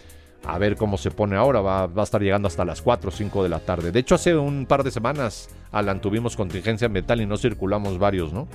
A 0.47 0.57
ver 0.57 0.75
cómo 0.75 0.97
se 0.97 1.11
pone 1.11 1.35
ahora, 1.35 1.61
va, 1.61 1.87
va, 1.87 2.01
a 2.01 2.03
estar 2.03 2.21
llegando 2.21 2.47
hasta 2.47 2.65
las 2.65 2.81
4 2.81 3.09
o 3.09 3.11
5 3.11 3.43
de 3.43 3.49
la 3.49 3.59
tarde. 3.59 3.91
De 3.91 3.99
hecho, 3.99 4.15
hace 4.15 4.35
un 4.35 4.65
par 4.65 4.83
de 4.83 4.91
semanas, 4.91 5.49
Alan, 5.71 6.01
tuvimos 6.01 6.35
contingencia 6.35 6.85
ambiental 6.85 7.21
y 7.21 7.25
no 7.25 7.37
circulamos 7.37 7.97
varios, 7.97 8.31
¿no? 8.31 8.47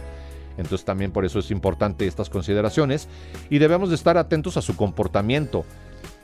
Entonces 0.56 0.84
también 0.84 1.10
por 1.10 1.24
eso 1.24 1.38
es 1.38 1.50
importante 1.50 2.06
estas 2.06 2.28
consideraciones 2.28 3.08
y 3.48 3.58
debemos 3.58 3.88
de 3.88 3.94
estar 3.94 4.18
atentos 4.18 4.56
a 4.56 4.62
su 4.62 4.76
comportamiento. 4.76 5.64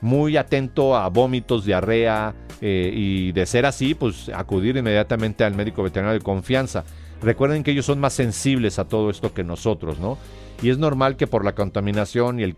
Muy 0.01 0.37
atento 0.37 0.95
a 0.95 1.09
vómitos, 1.09 1.65
diarrea 1.65 2.35
eh, 2.61 2.91
y 2.95 3.33
de 3.33 3.47
ser 3.47 3.65
así, 3.65 3.95
pues 3.95 4.29
acudir 4.29 4.77
inmediatamente 4.77 5.43
al 5.43 5.55
médico 5.55 5.83
veterinario 5.83 6.19
de 6.19 6.25
confianza. 6.25 6.85
Recuerden 7.23 7.63
que 7.63 7.71
ellos 7.71 7.87
son 7.87 7.99
más 7.99 8.13
sensibles 8.13 8.79
a 8.79 8.87
todo 8.87 9.09
esto 9.09 9.33
que 9.33 9.43
nosotros, 9.43 9.99
¿no? 9.99 10.19
Y 10.63 10.69
es 10.69 10.79
normal 10.79 11.17
que 11.17 11.27
por 11.27 11.45
la 11.45 11.55
contaminación 11.55 12.41
y 12.41 12.43
el, 12.43 12.57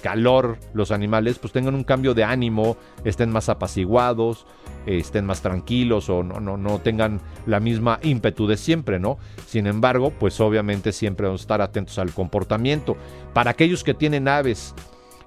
calor, 0.00 0.58
los 0.74 0.90
animales 0.90 1.38
pues 1.38 1.52
tengan 1.52 1.74
un 1.74 1.84
cambio 1.84 2.14
de 2.14 2.24
ánimo, 2.24 2.76
estén 3.04 3.30
más 3.30 3.48
apaciguados, 3.48 4.46
estén 4.86 5.26
más 5.26 5.42
tranquilos 5.42 6.08
o 6.08 6.22
no, 6.22 6.40
no, 6.40 6.56
no 6.56 6.78
tengan 6.80 7.20
la 7.46 7.60
misma 7.60 7.98
ímpetu 8.02 8.46
de 8.46 8.56
siempre, 8.56 8.98
¿no? 8.98 9.18
Sin 9.46 9.66
embargo, 9.66 10.12
pues 10.18 10.40
obviamente 10.40 10.92
siempre 10.92 11.26
vamos 11.26 11.42
a 11.42 11.44
estar 11.44 11.62
atentos 11.62 11.98
al 11.98 12.12
comportamiento. 12.12 12.96
Para 13.32 13.50
aquellos 13.50 13.84
que 13.84 13.94
tienen 13.94 14.28
aves, 14.28 14.74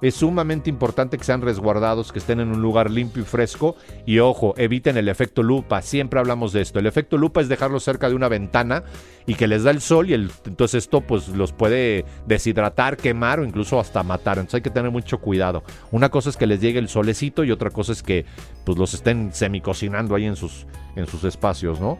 Es 0.01 0.15
sumamente 0.15 0.69
importante 0.69 1.17
que 1.17 1.23
sean 1.23 1.41
resguardados, 1.41 2.11
que 2.11 2.19
estén 2.19 2.39
en 2.39 2.49
un 2.49 2.61
lugar 2.61 2.91
limpio 2.91 3.23
y 3.23 3.25
fresco. 3.25 3.75
Y 4.05 4.19
ojo, 4.19 4.53
eviten 4.57 4.97
el 4.97 5.09
efecto 5.09 5.43
lupa. 5.43 5.81
Siempre 5.81 6.19
hablamos 6.19 6.53
de 6.53 6.61
esto. 6.61 6.79
El 6.79 6.87
efecto 6.87 7.17
lupa 7.17 7.41
es 7.41 7.49
dejarlos 7.49 7.83
cerca 7.83 8.09
de 8.09 8.15
una 8.15 8.27
ventana 8.27 8.83
y 9.25 9.35
que 9.35 9.47
les 9.47 9.63
da 9.63 9.71
el 9.71 9.81
sol 9.81 10.09
y 10.09 10.13
entonces 10.13 10.83
esto 10.83 11.01
pues 11.01 11.29
los 11.29 11.51
puede 11.51 12.05
deshidratar, 12.27 12.97
quemar 12.97 13.39
o 13.39 13.45
incluso 13.45 13.79
hasta 13.79 14.03
matar. 14.03 14.37
Entonces 14.37 14.55
hay 14.55 14.61
que 14.61 14.69
tener 14.69 14.91
mucho 14.91 15.19
cuidado. 15.19 15.63
Una 15.91 16.09
cosa 16.09 16.29
es 16.29 16.37
que 16.37 16.47
les 16.47 16.61
llegue 16.61 16.79
el 16.79 16.89
solecito 16.89 17.43
y 17.43 17.51
otra 17.51 17.69
cosa 17.69 17.91
es 17.91 18.03
que 18.03 18.25
pues 18.63 18.77
los 18.77 18.93
estén 18.93 19.33
semicocinando 19.33 20.15
ahí 20.15 20.25
en 20.25 20.35
sus, 20.35 20.67
en 20.95 21.07
sus 21.07 21.23
espacios, 21.23 21.79
¿no? 21.79 21.97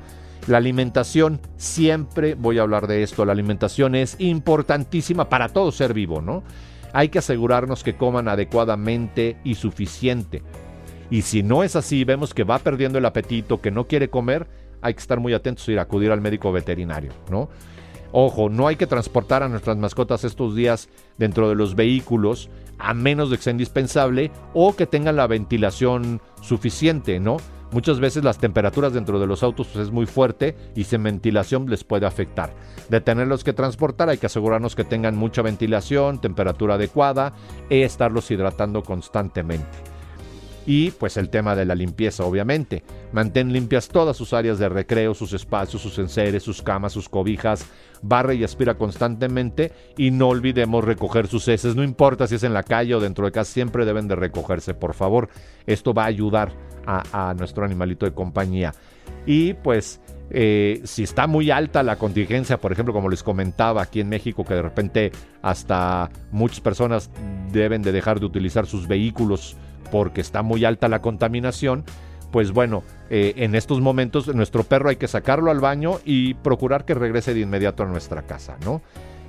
La 0.48 0.58
alimentación, 0.58 1.40
siempre 1.58 2.36
voy 2.36 2.60
a 2.60 2.62
hablar 2.62 2.86
de 2.86 3.02
esto, 3.02 3.26
la 3.26 3.32
alimentación 3.32 3.96
es 3.96 4.16
importantísima 4.20 5.28
para 5.28 5.50
todo 5.50 5.72
ser 5.72 5.94
vivo, 5.94 6.22
¿no? 6.22 6.44
Hay 6.96 7.10
que 7.10 7.20
asegurarnos 7.20 7.84
que 7.84 7.98
coman 7.98 8.30
adecuadamente 8.30 9.36
y 9.44 9.56
suficiente. 9.56 10.44
Y 11.10 11.24
si 11.24 11.44
no 11.44 11.62
es 11.62 11.76
así, 11.76 12.06
vemos 12.06 12.34
que 12.34 12.46
va 12.46 12.58
perdiendo 12.58 13.00
el 13.00 13.06
apetito, 13.06 13.60
que 13.60 13.70
no 13.70 13.86
quiere 13.86 14.10
comer, 14.10 14.48
hay 14.82 14.94
que 14.94 15.02
estar 15.02 15.20
muy 15.20 15.34
atentos 15.34 15.68
y 15.68 15.78
acudir 15.78 16.10
al 16.14 16.22
médico 16.22 16.54
veterinario, 16.54 17.12
¿no? 17.30 17.50
Ojo, 18.14 18.48
no 18.48 18.66
hay 18.68 18.78
que 18.78 18.88
transportar 18.88 19.44
a 19.44 19.50
nuestras 19.50 19.76
mascotas 19.76 20.24
estos 20.24 20.56
días 20.56 20.88
dentro 21.18 21.50
de 21.50 21.56
los 21.56 21.76
vehículos 21.76 22.50
a 22.78 22.94
menos 22.94 23.30
de 23.30 23.36
que 23.36 23.44
sea 23.44 23.52
indispensable 23.52 24.32
o 24.54 24.74
que 24.78 24.86
tengan 24.86 25.18
la 25.18 25.28
ventilación 25.28 26.22
suficiente, 26.42 27.20
¿no? 27.20 27.38
Muchas 27.76 28.00
veces 28.00 28.24
las 28.24 28.38
temperaturas 28.38 28.94
dentro 28.94 29.20
de 29.20 29.28
los 29.28 29.44
autos 29.44 29.68
pues, 29.68 29.88
es 29.88 29.92
muy 29.92 30.06
fuerte 30.06 30.56
y 30.76 30.86
sin 30.86 31.04
ventilación 31.04 31.70
les 31.70 31.84
puede 31.84 32.06
afectar. 32.06 32.54
De 32.88 33.02
tenerlos 33.02 33.44
que 33.44 33.52
transportar 33.52 34.08
hay 34.08 34.18
que 34.18 34.28
asegurarnos 34.28 34.78
que 34.78 34.86
tengan 34.86 35.18
mucha 35.18 35.42
ventilación, 35.42 36.22
temperatura 36.22 36.76
adecuada 36.76 37.34
e 37.70 37.84
estarlos 37.84 38.32
hidratando 38.32 38.82
constantemente. 38.82 39.68
Y 40.66 40.92
pues 40.92 41.18
el 41.18 41.30
tema 41.30 41.54
de 41.54 41.66
la 41.66 41.76
limpieza, 41.76 42.24
obviamente. 42.24 42.82
Mantén 43.12 43.52
limpias 43.52 43.90
todas 43.90 44.16
sus 44.16 44.32
áreas 44.32 44.58
de 44.58 44.70
recreo, 44.70 45.14
sus 45.14 45.34
espacios, 45.34 45.82
sus 45.82 46.00
enseres, 46.00 46.44
sus 46.44 46.62
camas, 46.62 46.94
sus 46.94 47.10
cobijas. 47.10 47.66
Barre 48.08 48.36
y 48.36 48.44
aspira 48.44 48.76
constantemente 48.76 49.72
y 49.98 50.12
no 50.12 50.28
olvidemos 50.28 50.84
recoger 50.84 51.28
sus 51.28 51.48
heces. 51.48 51.76
No 51.76 51.84
importa 51.84 52.28
si 52.28 52.36
es 52.36 52.44
en 52.44 52.54
la 52.54 52.64
calle 52.64 52.96
o 52.96 53.00
dentro 53.00 53.26
de 53.26 53.32
casa, 53.32 53.52
siempre 53.52 53.86
deben 53.86 54.08
de 54.08 54.16
recogerse, 54.16 54.74
por 54.74 54.94
favor. 54.94 55.30
Esto 55.66 55.94
va 55.94 56.04
a 56.04 56.08
ayudar 56.08 56.52
a, 56.86 57.34
nuestro 57.38 57.66
animalito 57.66 58.06
de 58.06 58.14
compañía. 58.14 58.74
Y 59.26 59.54
pues 59.54 60.02
eh, 60.30 60.82
si 60.84 61.04
está 61.04 61.26
muy 61.26 61.50
alta 61.50 61.82
la 61.82 61.98
contingencia, 61.98 62.58
por 62.58 62.72
ejemplo, 62.72 62.94
como 62.94 63.10
les 63.10 63.24
comentaba 63.24 63.82
aquí 63.82 64.02
en 64.02 64.10
México, 64.10 64.46
que 64.46 64.54
de 64.54 64.62
repente 64.62 65.12
hasta 65.42 66.10
muchas 66.32 66.62
personas 66.62 67.10
deben 67.52 67.82
de 67.82 67.92
dejar 67.92 68.20
de 68.20 68.28
utilizar 68.28 68.68
sus 68.68 68.88
vehículos 68.88 69.58
porque 69.92 70.22
está 70.22 70.42
muy 70.42 70.66
alta 70.66 70.88
la 70.88 71.02
contaminación, 71.02 71.86
pues 72.32 72.52
bueno, 72.52 72.84
eh, 73.10 73.34
en 73.38 73.56
estos 73.56 73.82
momentos 73.82 74.34
nuestro 74.34 74.64
perro 74.64 74.90
hay 74.90 74.96
que 74.96 75.08
sacarlo 75.08 75.52
al 75.52 75.60
baño 75.60 76.00
y 76.06 76.34
procurar 76.36 76.86
que 76.86 76.94
regrese 76.94 77.34
de 77.34 77.42
inmediato 77.42 77.84
a 77.84 77.86
nuestra 77.86 78.24
casa, 78.24 78.58
¿no? 78.64 78.82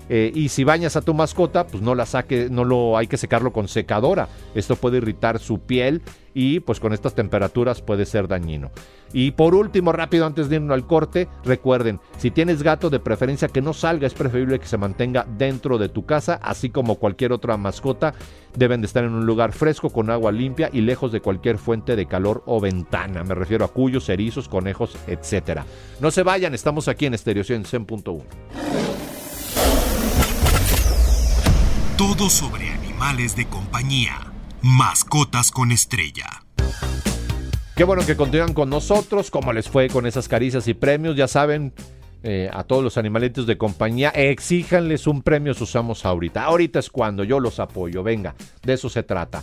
Eh, 0.08 0.30
y 0.34 0.48
si 0.48 0.64
bañas 0.64 0.96
a 0.96 1.02
tu 1.02 1.14
mascota, 1.14 1.66
pues 1.66 1.82
no 1.82 1.94
la 1.94 2.06
saque, 2.06 2.48
no 2.50 2.64
lo 2.64 2.96
hay 2.96 3.06
que 3.06 3.16
secarlo 3.16 3.52
con 3.52 3.68
secadora. 3.68 4.28
Esto 4.54 4.76
puede 4.76 4.98
irritar 4.98 5.38
su 5.38 5.60
piel 5.60 6.02
y 6.34 6.60
pues 6.60 6.80
con 6.80 6.92
estas 6.92 7.14
temperaturas 7.14 7.80
puede 7.80 8.04
ser 8.04 8.28
dañino. 8.28 8.70
Y 9.12 9.30
por 9.30 9.54
último, 9.54 9.92
rápido 9.92 10.26
antes 10.26 10.48
de 10.48 10.56
irnos 10.56 10.74
al 10.74 10.86
corte, 10.86 11.28
recuerden, 11.44 11.98
si 12.18 12.30
tienes 12.30 12.62
gato 12.62 12.90
de 12.90 13.00
preferencia 13.00 13.48
que 13.48 13.62
no 13.62 13.72
salga, 13.72 14.06
es 14.06 14.14
preferible 14.14 14.58
que 14.58 14.66
se 14.66 14.76
mantenga 14.76 15.26
dentro 15.38 15.78
de 15.78 15.88
tu 15.88 16.04
casa, 16.04 16.38
así 16.42 16.68
como 16.68 16.96
cualquier 16.96 17.32
otra 17.32 17.56
mascota, 17.56 18.12
deben 18.54 18.82
de 18.82 18.86
estar 18.86 19.04
en 19.04 19.14
un 19.14 19.24
lugar 19.24 19.52
fresco 19.52 19.90
con 19.90 20.10
agua 20.10 20.30
limpia 20.30 20.68
y 20.72 20.82
lejos 20.82 21.10
de 21.10 21.20
cualquier 21.20 21.56
fuente 21.56 21.96
de 21.96 22.06
calor 22.06 22.42
o 22.44 22.60
ventana. 22.60 23.24
Me 23.24 23.34
refiero 23.34 23.64
a 23.64 23.68
cuyos, 23.68 24.08
erizos, 24.08 24.48
conejos, 24.48 24.96
etc. 25.06 25.60
No 26.00 26.10
se 26.10 26.22
vayan, 26.22 26.54
estamos 26.54 26.88
aquí 26.88 27.06
en 27.06 27.14
Estereo 27.14 27.44
100.1. 27.44 29.05
Todo 31.96 32.28
sobre 32.28 32.68
animales 32.68 33.36
de 33.36 33.46
compañía. 33.46 34.30
Mascotas 34.60 35.50
con 35.50 35.72
estrella. 35.72 36.26
Qué 37.74 37.84
bueno 37.84 38.04
que 38.04 38.16
continúan 38.16 38.52
con 38.52 38.68
nosotros. 38.68 39.30
¿Cómo 39.30 39.50
les 39.54 39.70
fue 39.70 39.88
con 39.88 40.04
esas 40.04 40.28
caricias 40.28 40.68
y 40.68 40.74
premios? 40.74 41.16
Ya 41.16 41.26
saben, 41.26 41.72
eh, 42.22 42.50
a 42.52 42.64
todos 42.64 42.84
los 42.84 42.98
animalitos 42.98 43.46
de 43.46 43.56
compañía, 43.56 44.10
exíjanles 44.10 45.06
un 45.06 45.22
premio 45.22 45.54
usamos 45.58 46.04
ahorita. 46.04 46.44
Ahorita 46.44 46.80
es 46.80 46.90
cuando 46.90 47.24
yo 47.24 47.40
los 47.40 47.60
apoyo. 47.60 48.02
Venga, 48.02 48.34
de 48.62 48.74
eso 48.74 48.90
se 48.90 49.02
trata. 49.02 49.42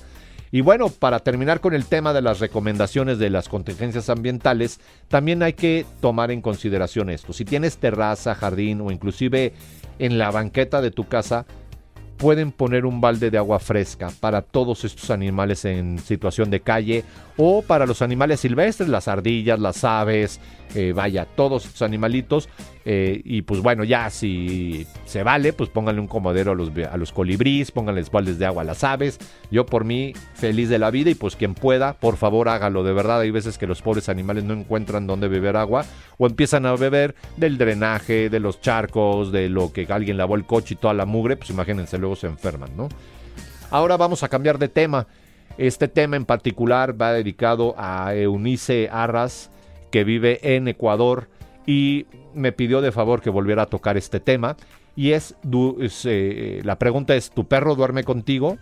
Y 0.51 0.62
bueno, 0.62 0.89
para 0.89 1.22
terminar 1.22 1.60
con 1.60 1.74
el 1.74 1.86
tema 1.86 2.13
de 2.13 2.22
las 2.22 2.39
recomendaciones 2.39 3.17
de 3.17 3.31
las 3.31 3.50
contingencias 3.50 4.12
ambientales, 4.12 4.79
también 5.07 5.41
hay 5.41 5.53
que 5.53 5.88
tomar 6.01 6.29
en 6.29 6.43
consideración 6.43 7.10
esto. 7.10 7.33
Si 7.33 7.45
tienes 7.45 7.77
terraza, 7.77 8.36
jardín 8.36 8.79
o 8.81 8.91
inclusive 8.91 9.53
en 9.98 10.19
la 10.19 10.29
banqueta 10.29 10.81
de 10.83 10.91
tu 10.91 11.07
casa, 11.07 11.48
pueden 12.24 12.53
poner 12.53 12.86
un 12.86 13.01
balde 13.01 13.30
de 13.30 13.38
agua 13.38 13.60
fresca 13.60 14.10
para 14.22 14.42
todos 14.42 14.86
estos 14.86 15.10
animales 15.10 15.65
en 15.65 16.00
situación 16.00 16.50
de 16.50 16.62
calle 16.62 17.03
o 17.38 17.62
para 17.62 17.86
los 17.86 18.02
animales 18.02 18.42
silvestres, 18.42 18.90
las 18.90 19.08
ardillas, 19.08 19.60
las 19.60 19.84
aves, 19.84 20.40
eh, 20.75 20.94
vaya, 20.94 21.25
todos 21.25 21.66
estos 21.66 21.82
animalitos. 21.82 22.50
Eh, 22.86 23.22
y 23.24 23.44
pues 23.44 23.62
bueno, 23.62 23.84
ya 23.84 24.10
si 24.10 24.86
se 25.06 25.24
vale, 25.24 25.54
pues 25.54 25.70
pónganle 25.70 26.02
un 26.02 26.08
comodero 26.08 26.52
a 26.52 26.56
los, 26.56 26.70
a 26.92 26.98
los 26.98 27.12
colibríes, 27.12 27.72
pónganles 27.72 28.12
baldes 28.12 28.40
de 28.40 28.46
agua 28.46 28.63
a 28.63 28.66
las 28.66 28.84
aves. 28.84 29.20
Yo 29.52 29.66
por 29.66 29.86
mí, 29.86 30.13
feliz 30.34 30.70
de 30.70 30.80
la 30.80 30.92
vida 30.92 31.10
y 31.10 31.16
pues 31.16 31.36
quien 31.36 31.54
pueda, 31.54 31.94
por 31.94 32.18
favor 32.18 32.50
hágalo. 32.50 32.84
De 32.84 32.94
verdad, 32.94 33.22
hay 33.22 33.32
veces 33.32 33.58
que 33.58 33.68
los 33.68 33.82
pobres 33.82 34.10
animales 34.10 34.44
no 34.44 34.54
encuentran 34.54 35.08
dónde 35.08 35.28
beber 35.28 35.56
agua 35.56 35.86
o 36.18 36.28
empiezan 36.28 36.66
a 36.66 36.75
beber 36.75 37.16
del 37.38 37.58
drenaje, 37.58 38.30
de 38.30 38.40
los 38.40 38.60
charcos, 38.60 39.32
de 39.32 39.50
lo 39.50 39.72
que 39.72 39.88
alguien 39.90 40.18
lavó 40.18 40.36
el 40.36 40.46
coche 40.46 40.74
y 40.74 40.78
toda 40.78 40.94
la 40.94 41.06
mugre, 41.06 41.38
pues 41.38 41.50
imagínense, 41.50 41.98
luego 41.98 42.16
se 42.16 42.28
enferman, 42.28 42.75
¿no? 42.75 42.90
Ahora 43.70 43.98
vamos 43.98 44.22
a 44.22 44.30
cambiar 44.30 44.60
de 44.60 44.68
tema. 44.68 45.08
Este 45.57 45.88
tema 45.88 46.15
en 46.15 46.25
particular 46.25 47.00
va 47.00 47.13
dedicado 47.13 47.75
a 47.77 48.15
Eunice 48.15 48.89
Arras, 48.91 49.51
que 49.91 50.03
vive 50.03 50.55
en 50.55 50.67
Ecuador 50.67 51.29
y 51.65 52.07
me 52.33 52.51
pidió 52.51 52.81
de 52.81 52.91
favor 52.91 53.22
que 53.22 53.29
volviera 53.29 53.63
a 53.63 53.67
tocar 53.67 53.98
este 53.98 54.19
tema. 54.19 54.57
Y 54.95 55.12
es, 55.12 55.36
eh, 56.05 56.62
la 56.63 56.77
pregunta 56.77 57.15
es, 57.15 57.31
¿tu 57.31 57.48
perro 57.48 57.75
duerme 57.75 58.03
contigo? 58.03 58.57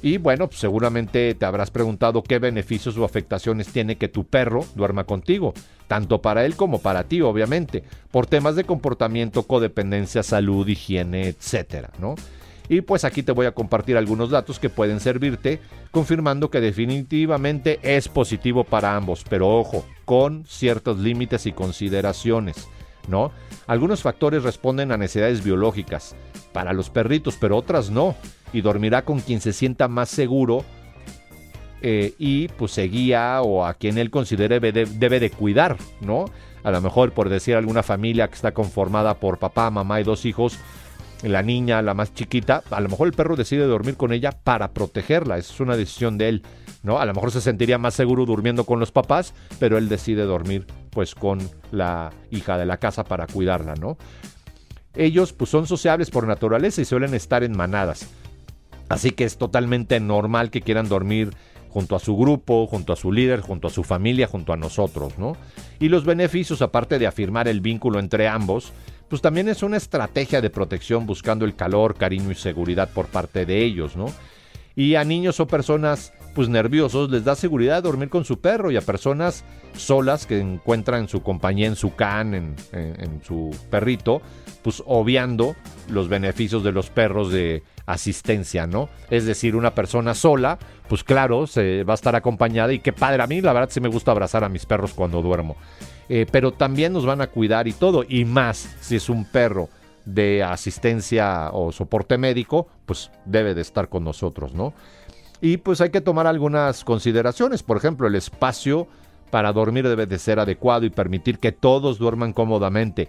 Y 0.00 0.18
bueno, 0.18 0.46
pues, 0.46 0.60
seguramente 0.60 1.34
te 1.34 1.44
habrás 1.44 1.70
preguntado 1.70 2.22
qué 2.22 2.38
beneficios 2.38 2.96
o 2.96 3.04
afectaciones 3.04 3.68
tiene 3.68 3.96
que 3.96 4.08
tu 4.08 4.24
perro 4.24 4.64
duerma 4.76 5.04
contigo, 5.04 5.54
tanto 5.88 6.22
para 6.22 6.44
él 6.44 6.54
como 6.54 6.80
para 6.80 7.04
ti, 7.04 7.20
obviamente, 7.20 7.82
por 8.12 8.26
temas 8.26 8.54
de 8.54 8.64
comportamiento, 8.64 9.42
codependencia, 9.42 10.22
salud, 10.22 10.68
higiene, 10.68 11.26
etcétera, 11.26 11.90
¿no? 11.98 12.14
Y 12.68 12.82
pues 12.82 13.04
aquí 13.04 13.22
te 13.22 13.32
voy 13.32 13.46
a 13.46 13.52
compartir 13.52 13.96
algunos 13.96 14.30
datos 14.30 14.58
que 14.58 14.68
pueden 14.68 15.00
servirte, 15.00 15.60
confirmando 15.90 16.50
que 16.50 16.60
definitivamente 16.60 17.78
es 17.82 18.08
positivo 18.08 18.64
para 18.64 18.94
ambos, 18.94 19.24
pero 19.28 19.48
ojo, 19.48 19.86
con 20.04 20.44
ciertos 20.46 20.98
límites 20.98 21.46
y 21.46 21.52
consideraciones. 21.52 22.68
¿No? 23.08 23.32
Algunos 23.66 24.02
factores 24.02 24.42
responden 24.42 24.92
a 24.92 24.98
necesidades 24.98 25.42
biológicas 25.42 26.14
para 26.52 26.74
los 26.74 26.90
perritos, 26.90 27.38
pero 27.40 27.56
otras 27.56 27.88
no. 27.88 28.14
Y 28.52 28.60
dormirá 28.60 29.02
con 29.02 29.20
quien 29.20 29.40
se 29.40 29.54
sienta 29.54 29.88
más 29.88 30.10
seguro 30.10 30.62
eh, 31.80 32.14
y 32.18 32.48
pues 32.48 32.72
se 32.72 32.82
guía 32.84 33.40
o 33.42 33.64
a 33.64 33.74
quien 33.74 33.98
él 33.98 34.10
considere 34.10 34.58
debe 34.58 34.84
debe 34.84 35.20
de 35.20 35.30
cuidar, 35.30 35.76
¿no? 36.00 36.24
A 36.64 36.70
lo 36.70 36.80
mejor 36.80 37.12
por 37.12 37.28
decir 37.28 37.54
alguna 37.54 37.82
familia 37.82 38.28
que 38.28 38.34
está 38.34 38.52
conformada 38.52 39.14
por 39.14 39.38
papá, 39.38 39.70
mamá 39.70 40.00
y 40.00 40.04
dos 40.04 40.24
hijos, 40.26 40.58
la 41.22 41.42
niña, 41.42 41.82
la 41.82 41.94
más 41.94 42.14
chiquita, 42.14 42.62
a 42.70 42.80
lo 42.80 42.88
mejor 42.88 43.08
el 43.08 43.12
perro 43.12 43.36
decide 43.36 43.64
dormir 43.64 43.96
con 43.96 44.12
ella 44.12 44.32
para 44.32 44.72
protegerla, 44.72 45.38
es 45.38 45.58
una 45.60 45.76
decisión 45.76 46.18
de 46.18 46.28
él, 46.28 46.42
¿no? 46.82 46.98
A 46.98 47.06
lo 47.06 47.14
mejor 47.14 47.32
se 47.32 47.40
sentiría 47.40 47.78
más 47.78 47.94
seguro 47.94 48.24
durmiendo 48.24 48.64
con 48.64 48.78
los 48.78 48.92
papás, 48.92 49.34
pero 49.58 49.78
él 49.78 49.88
decide 49.88 50.22
dormir 50.22 50.66
pues 50.90 51.14
con 51.14 51.40
la 51.72 52.12
hija 52.30 52.56
de 52.56 52.66
la 52.66 52.76
casa 52.76 53.04
para 53.04 53.26
cuidarla, 53.26 53.74
¿no? 53.74 53.98
Ellos 54.94 55.32
pues 55.32 55.50
son 55.50 55.66
sociables 55.66 56.10
por 56.10 56.26
naturaleza 56.26 56.80
y 56.80 56.84
suelen 56.84 57.14
estar 57.14 57.42
en 57.42 57.56
manadas. 57.56 58.08
Así 58.88 59.10
que 59.10 59.24
es 59.24 59.36
totalmente 59.36 60.00
normal 60.00 60.50
que 60.50 60.62
quieran 60.62 60.88
dormir 60.88 61.30
junto 61.68 61.94
a 61.94 61.98
su 61.98 62.16
grupo, 62.16 62.66
junto 62.66 62.92
a 62.92 62.96
su 62.96 63.12
líder, 63.12 63.40
junto 63.40 63.68
a 63.68 63.70
su 63.70 63.84
familia, 63.84 64.26
junto 64.26 64.52
a 64.52 64.56
nosotros, 64.56 65.18
¿no? 65.18 65.36
Y 65.78 65.88
los 65.88 66.04
beneficios, 66.04 66.62
aparte 66.62 66.98
de 66.98 67.06
afirmar 67.06 67.46
el 67.48 67.60
vínculo 67.60 67.98
entre 67.98 68.26
ambos, 68.26 68.72
pues 69.08 69.22
también 69.22 69.48
es 69.48 69.62
una 69.62 69.76
estrategia 69.76 70.40
de 70.40 70.50
protección 70.50 71.06
buscando 71.06 71.44
el 71.44 71.54
calor, 71.54 71.94
cariño 71.94 72.30
y 72.30 72.34
seguridad 72.34 72.90
por 72.92 73.06
parte 73.06 73.46
de 73.46 73.64
ellos, 73.64 73.96
¿no? 73.96 74.06
Y 74.76 74.94
a 74.94 75.04
niños 75.04 75.40
o 75.40 75.46
personas 75.46 76.12
pues 76.34 76.48
nerviosos 76.48 77.10
les 77.10 77.24
da 77.24 77.34
seguridad 77.34 77.82
dormir 77.82 78.10
con 78.10 78.24
su 78.24 78.40
perro 78.40 78.70
y 78.70 78.76
a 78.76 78.80
personas 78.80 79.44
solas 79.74 80.24
que 80.24 80.38
encuentran 80.38 81.08
su 81.08 81.20
compañía 81.22 81.66
en 81.66 81.74
su 81.74 81.96
can, 81.96 82.32
en, 82.32 82.54
en 82.72 83.20
su 83.24 83.50
perrito, 83.70 84.22
pues 84.62 84.82
obviando 84.86 85.56
los 85.88 86.08
beneficios 86.08 86.62
de 86.62 86.70
los 86.70 86.90
perros 86.90 87.32
de 87.32 87.64
asistencia, 87.86 88.66
¿no? 88.66 88.88
Es 89.10 89.24
decir, 89.24 89.56
una 89.56 89.74
persona 89.74 90.14
sola, 90.14 90.58
pues 90.88 91.02
claro, 91.02 91.46
se 91.46 91.82
va 91.82 91.94
a 91.94 91.96
estar 91.96 92.14
acompañada 92.14 92.72
y 92.72 92.80
qué 92.80 92.92
padre, 92.92 93.22
a 93.22 93.26
mí 93.26 93.40
la 93.40 93.52
verdad 93.52 93.70
sí 93.72 93.80
me 93.80 93.88
gusta 93.88 94.10
abrazar 94.10 94.44
a 94.44 94.48
mis 94.48 94.66
perros 94.66 94.92
cuando 94.94 95.22
duermo. 95.22 95.56
Eh, 96.08 96.26
pero 96.30 96.52
también 96.52 96.92
nos 96.92 97.04
van 97.04 97.20
a 97.20 97.26
cuidar 97.26 97.68
y 97.68 97.72
todo, 97.72 98.04
y 98.08 98.24
más 98.24 98.76
si 98.80 98.96
es 98.96 99.08
un 99.08 99.24
perro 99.24 99.68
de 100.06 100.42
asistencia 100.42 101.50
o 101.52 101.70
soporte 101.70 102.16
médico, 102.16 102.66
pues 102.86 103.10
debe 103.26 103.54
de 103.54 103.60
estar 103.60 103.88
con 103.90 104.04
nosotros, 104.04 104.54
¿no? 104.54 104.72
Y 105.40 105.58
pues 105.58 105.80
hay 105.80 105.90
que 105.90 106.00
tomar 106.00 106.26
algunas 106.26 106.82
consideraciones, 106.82 107.62
por 107.62 107.76
ejemplo, 107.76 108.08
el 108.08 108.14
espacio 108.14 108.88
para 109.30 109.52
dormir 109.52 109.86
debe 109.86 110.06
de 110.06 110.18
ser 110.18 110.40
adecuado 110.40 110.86
y 110.86 110.90
permitir 110.90 111.38
que 111.38 111.52
todos 111.52 111.98
duerman 111.98 112.32
cómodamente. 112.32 113.08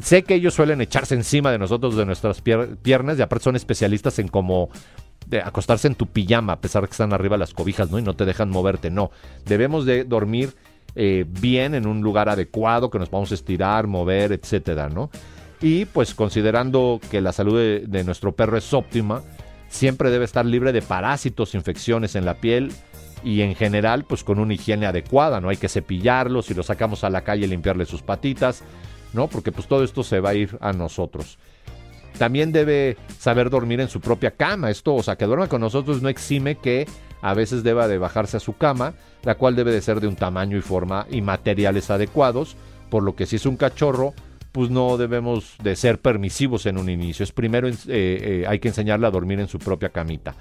Sé 0.00 0.24
que 0.24 0.34
ellos 0.34 0.54
suelen 0.54 0.80
echarse 0.80 1.14
encima 1.14 1.52
de 1.52 1.58
nosotros, 1.58 1.96
de 1.96 2.04
nuestras 2.04 2.42
piernas, 2.42 3.18
y 3.18 3.22
aparte 3.22 3.44
son 3.44 3.54
especialistas 3.54 4.18
en 4.18 4.26
cómo 4.26 4.70
de 5.26 5.40
acostarse 5.40 5.86
en 5.86 5.94
tu 5.94 6.06
pijama, 6.08 6.54
a 6.54 6.60
pesar 6.60 6.84
que 6.84 6.90
están 6.90 7.12
arriba 7.12 7.36
las 7.36 7.54
cobijas, 7.54 7.90
¿no? 7.90 7.98
Y 7.98 8.02
no 8.02 8.14
te 8.14 8.24
dejan 8.24 8.50
moverte, 8.50 8.90
no. 8.90 9.10
Debemos 9.46 9.86
de 9.86 10.04
dormir 10.04 10.54
eh, 10.96 11.24
bien 11.28 11.74
en 11.74 11.86
un 11.86 12.00
lugar 12.00 12.28
adecuado, 12.28 12.90
que 12.90 12.98
nos 12.98 13.08
podamos 13.08 13.32
estirar, 13.32 13.86
mover, 13.86 14.32
etcétera, 14.32 14.88
¿no? 14.88 15.10
Y 15.60 15.86
pues 15.86 16.14
considerando 16.14 17.00
que 17.10 17.20
la 17.20 17.32
salud 17.32 17.58
de, 17.86 18.04
nuestro 18.04 18.32
perro 18.32 18.56
es 18.56 18.72
óptima, 18.74 19.22
siempre 19.68 20.10
debe 20.10 20.24
estar 20.24 20.44
libre 20.44 20.72
de 20.72 20.82
parásitos, 20.82 21.54
infecciones 21.54 22.16
en 22.16 22.24
la 22.24 22.34
piel, 22.34 22.72
y 23.22 23.40
en 23.40 23.54
general 23.54 24.04
pues 24.04 24.22
con 24.22 24.38
una 24.38 24.54
higiene 24.54 24.86
adecuada, 24.86 25.40
no 25.40 25.48
hay 25.48 25.56
que 25.56 25.68
cepillarlo, 25.68 26.42
si 26.42 26.52
lo 26.52 26.62
sacamos 26.62 27.04
a 27.04 27.10
la 27.10 27.22
calle 27.22 27.46
limpiarle 27.46 27.86
sus 27.86 28.02
patitas, 28.02 28.62
¿no? 29.14 29.28
Porque 29.28 29.52
pues 29.52 29.66
todo 29.66 29.82
esto 29.82 30.02
se 30.02 30.20
va 30.20 30.30
a 30.30 30.34
ir 30.34 30.58
a 30.60 30.72
nosotros. 30.72 31.38
También 32.18 32.52
debe 32.52 32.96
saber 33.18 33.50
dormir 33.50 33.80
en 33.80 33.88
su 33.88 34.00
propia 34.00 34.32
cama. 34.32 34.70
Esto, 34.70 34.94
o 34.94 35.02
sea, 35.02 35.16
que 35.16 35.24
duerma 35.24 35.48
con 35.48 35.60
nosotros 35.60 36.00
no 36.00 36.08
exime 36.08 36.56
que 36.56 36.86
a 37.24 37.32
veces 37.32 37.62
deba 37.62 37.88
de 37.88 37.96
bajarse 37.96 38.36
a 38.36 38.40
su 38.40 38.58
cama, 38.58 38.92
la 39.22 39.36
cual 39.36 39.56
debe 39.56 39.72
de 39.72 39.80
ser 39.80 39.98
de 39.98 40.06
un 40.06 40.14
tamaño 40.14 40.58
y 40.58 40.60
forma 40.60 41.06
y 41.10 41.22
materiales 41.22 41.90
adecuados, 41.90 42.54
por 42.90 43.02
lo 43.02 43.16
que 43.16 43.24
si 43.24 43.36
es 43.36 43.46
un 43.46 43.56
cachorro, 43.56 44.12
pues 44.52 44.68
no 44.68 44.98
debemos 44.98 45.56
de 45.62 45.74
ser 45.74 45.98
permisivos 45.98 46.66
en 46.66 46.76
un 46.76 46.90
inicio. 46.90 47.24
Es 47.24 47.32
primero 47.32 47.66
eh, 47.66 47.74
eh, 47.88 48.44
hay 48.46 48.58
que 48.58 48.68
enseñarle 48.68 49.06
a 49.06 49.10
dormir 49.10 49.40
en 49.40 49.48
su 49.48 49.58
propia 49.58 49.88
camita 49.88 50.34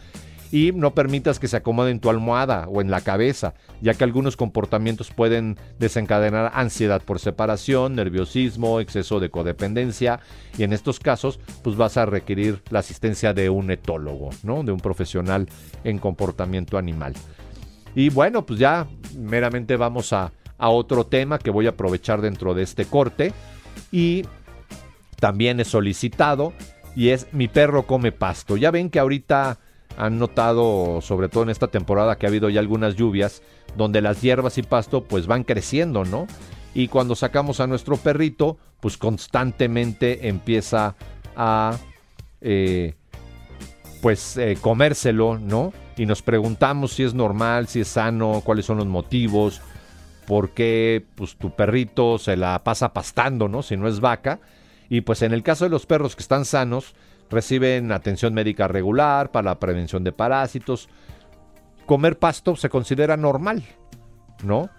y 0.53 0.72
no 0.72 0.93
permitas 0.93 1.39
que 1.39 1.48
se 1.48 1.57
acomode 1.57 1.89
en 1.89 2.00
tu 2.00 2.12
almohada 2.12 2.67
o 2.67 2.79
en 2.79 2.91
la 2.91 3.01
cabeza, 3.01 3.55
ya 3.81 3.95
que 3.95 4.03
algunos 4.03 4.38
comportamientos 4.38 5.10
pueden 5.10 5.57
desencadenar 5.79 6.51
ansiedad 6.53 7.01
por 7.01 7.17
separación, 7.17 7.95
nerviosismo, 7.95 8.79
exceso 8.79 9.19
de 9.19 9.31
codependencia 9.31 10.19
y 10.55 10.62
en 10.62 10.72
estos 10.72 11.00
casos 11.00 11.39
pues 11.63 11.75
vas 11.75 11.98
a 11.98 12.05
requerir 12.05 12.62
la 12.69 12.79
asistencia 12.79 13.33
de 13.33 13.50
un 13.50 13.72
etólogo, 13.72 14.29
¿no? 14.43 14.62
De 14.62 14.72
un 14.72 14.79
profesional 14.79 15.50
en 15.83 15.98
comportamiento 15.98 16.77
animal. 16.77 17.15
Y 17.95 18.12
bueno, 18.12 18.45
pues 18.45 18.60
ya 18.60 18.86
meramente 19.17 19.75
vamos 19.75 20.13
a, 20.13 20.33
a 20.60 20.69
otro 20.69 21.07
tema 21.07 21.39
que 21.39 21.50
voy 21.50 21.65
a 21.65 21.72
aprovechar 21.72 22.22
dentro 22.22 22.53
de 22.53 22.62
este 22.62 22.86
corte 22.86 23.33
y 23.91 24.24
también 25.19 25.60
he 25.60 25.65
solicitado 25.65 26.53
y 26.95 27.10
es 27.10 27.25
mi 27.31 27.48
perro 27.48 27.88
come 27.88 28.12
pasto. 28.12 28.55
Ya 28.55 28.69
ven 28.69 28.91
que 28.91 29.00
ahorita 29.00 29.57
han 29.97 30.19
notado, 30.19 31.01
sobre 31.01 31.29
todo 31.29 31.43
en 31.43 31.50
esta 31.50 31.67
temporada 31.67 32.17
que 32.17 32.25
ha 32.25 32.29
habido 32.29 32.50
ya 32.50 32.59
algunas 32.59 32.95
lluvias, 32.95 33.41
donde 33.77 34.01
las 34.01 34.21
hierbas 34.21 34.57
y 34.57 34.63
pasto 34.63 35.03
pues 35.03 35.27
van 35.27 35.43
creciendo, 35.43 36.05
¿no? 36.05 36.27
Y 36.73 36.88
cuando 36.88 37.15
sacamos 37.15 37.59
a 37.59 37.67
nuestro 37.67 37.97
perrito, 37.97 38.57
pues 38.79 38.97
constantemente 38.97 40.27
empieza 40.27 40.95
a 41.35 41.77
eh, 42.41 42.95
pues 44.01 44.38
eh, 44.38 44.57
comérselo, 44.59 45.38
¿no? 45.39 45.71
Y 45.95 46.05
nos 46.05 46.21
preguntamos 46.21 46.93
si 46.93 47.03
es 47.03 47.13
normal, 47.13 47.67
si 47.67 47.81
es 47.81 47.88
sano, 47.88 48.41
cuáles 48.43 48.65
son 48.65 48.77
los 48.77 48.88
motivos, 48.88 49.62
por 50.25 50.51
qué 50.51 51.05
pues 51.15 51.35
tu 51.35 51.51
perrito 51.51 52.17
se 52.17 52.35
la 52.35 52.63
pasa 52.63 52.93
pastando, 52.93 53.47
¿no? 53.47 53.62
Si 53.62 53.77
no 53.77 53.88
es 53.88 54.00
vaca. 54.00 54.39
Y 54.89 55.01
pues 55.01 55.21
en 55.21 55.33
el 55.33 55.43
caso 55.43 55.63
de 55.63 55.69
los 55.69 55.85
perros 55.85 56.15
que 56.15 56.21
están 56.21 56.45
sanos, 56.45 56.95
reciben 57.30 57.92
atención 57.92 58.34
médica 58.34 58.68
regular 58.68 59.32
para 59.32 59.51
la 59.51 59.60
prevención 59.60 60.03
de 60.03 60.12
parásitos. 60.12 60.89
Comer 61.86 62.18
pasto 62.18 62.56
se 62.56 62.70
considera 62.70 63.18
normal, 63.18 63.63
¿no? 64.44 64.70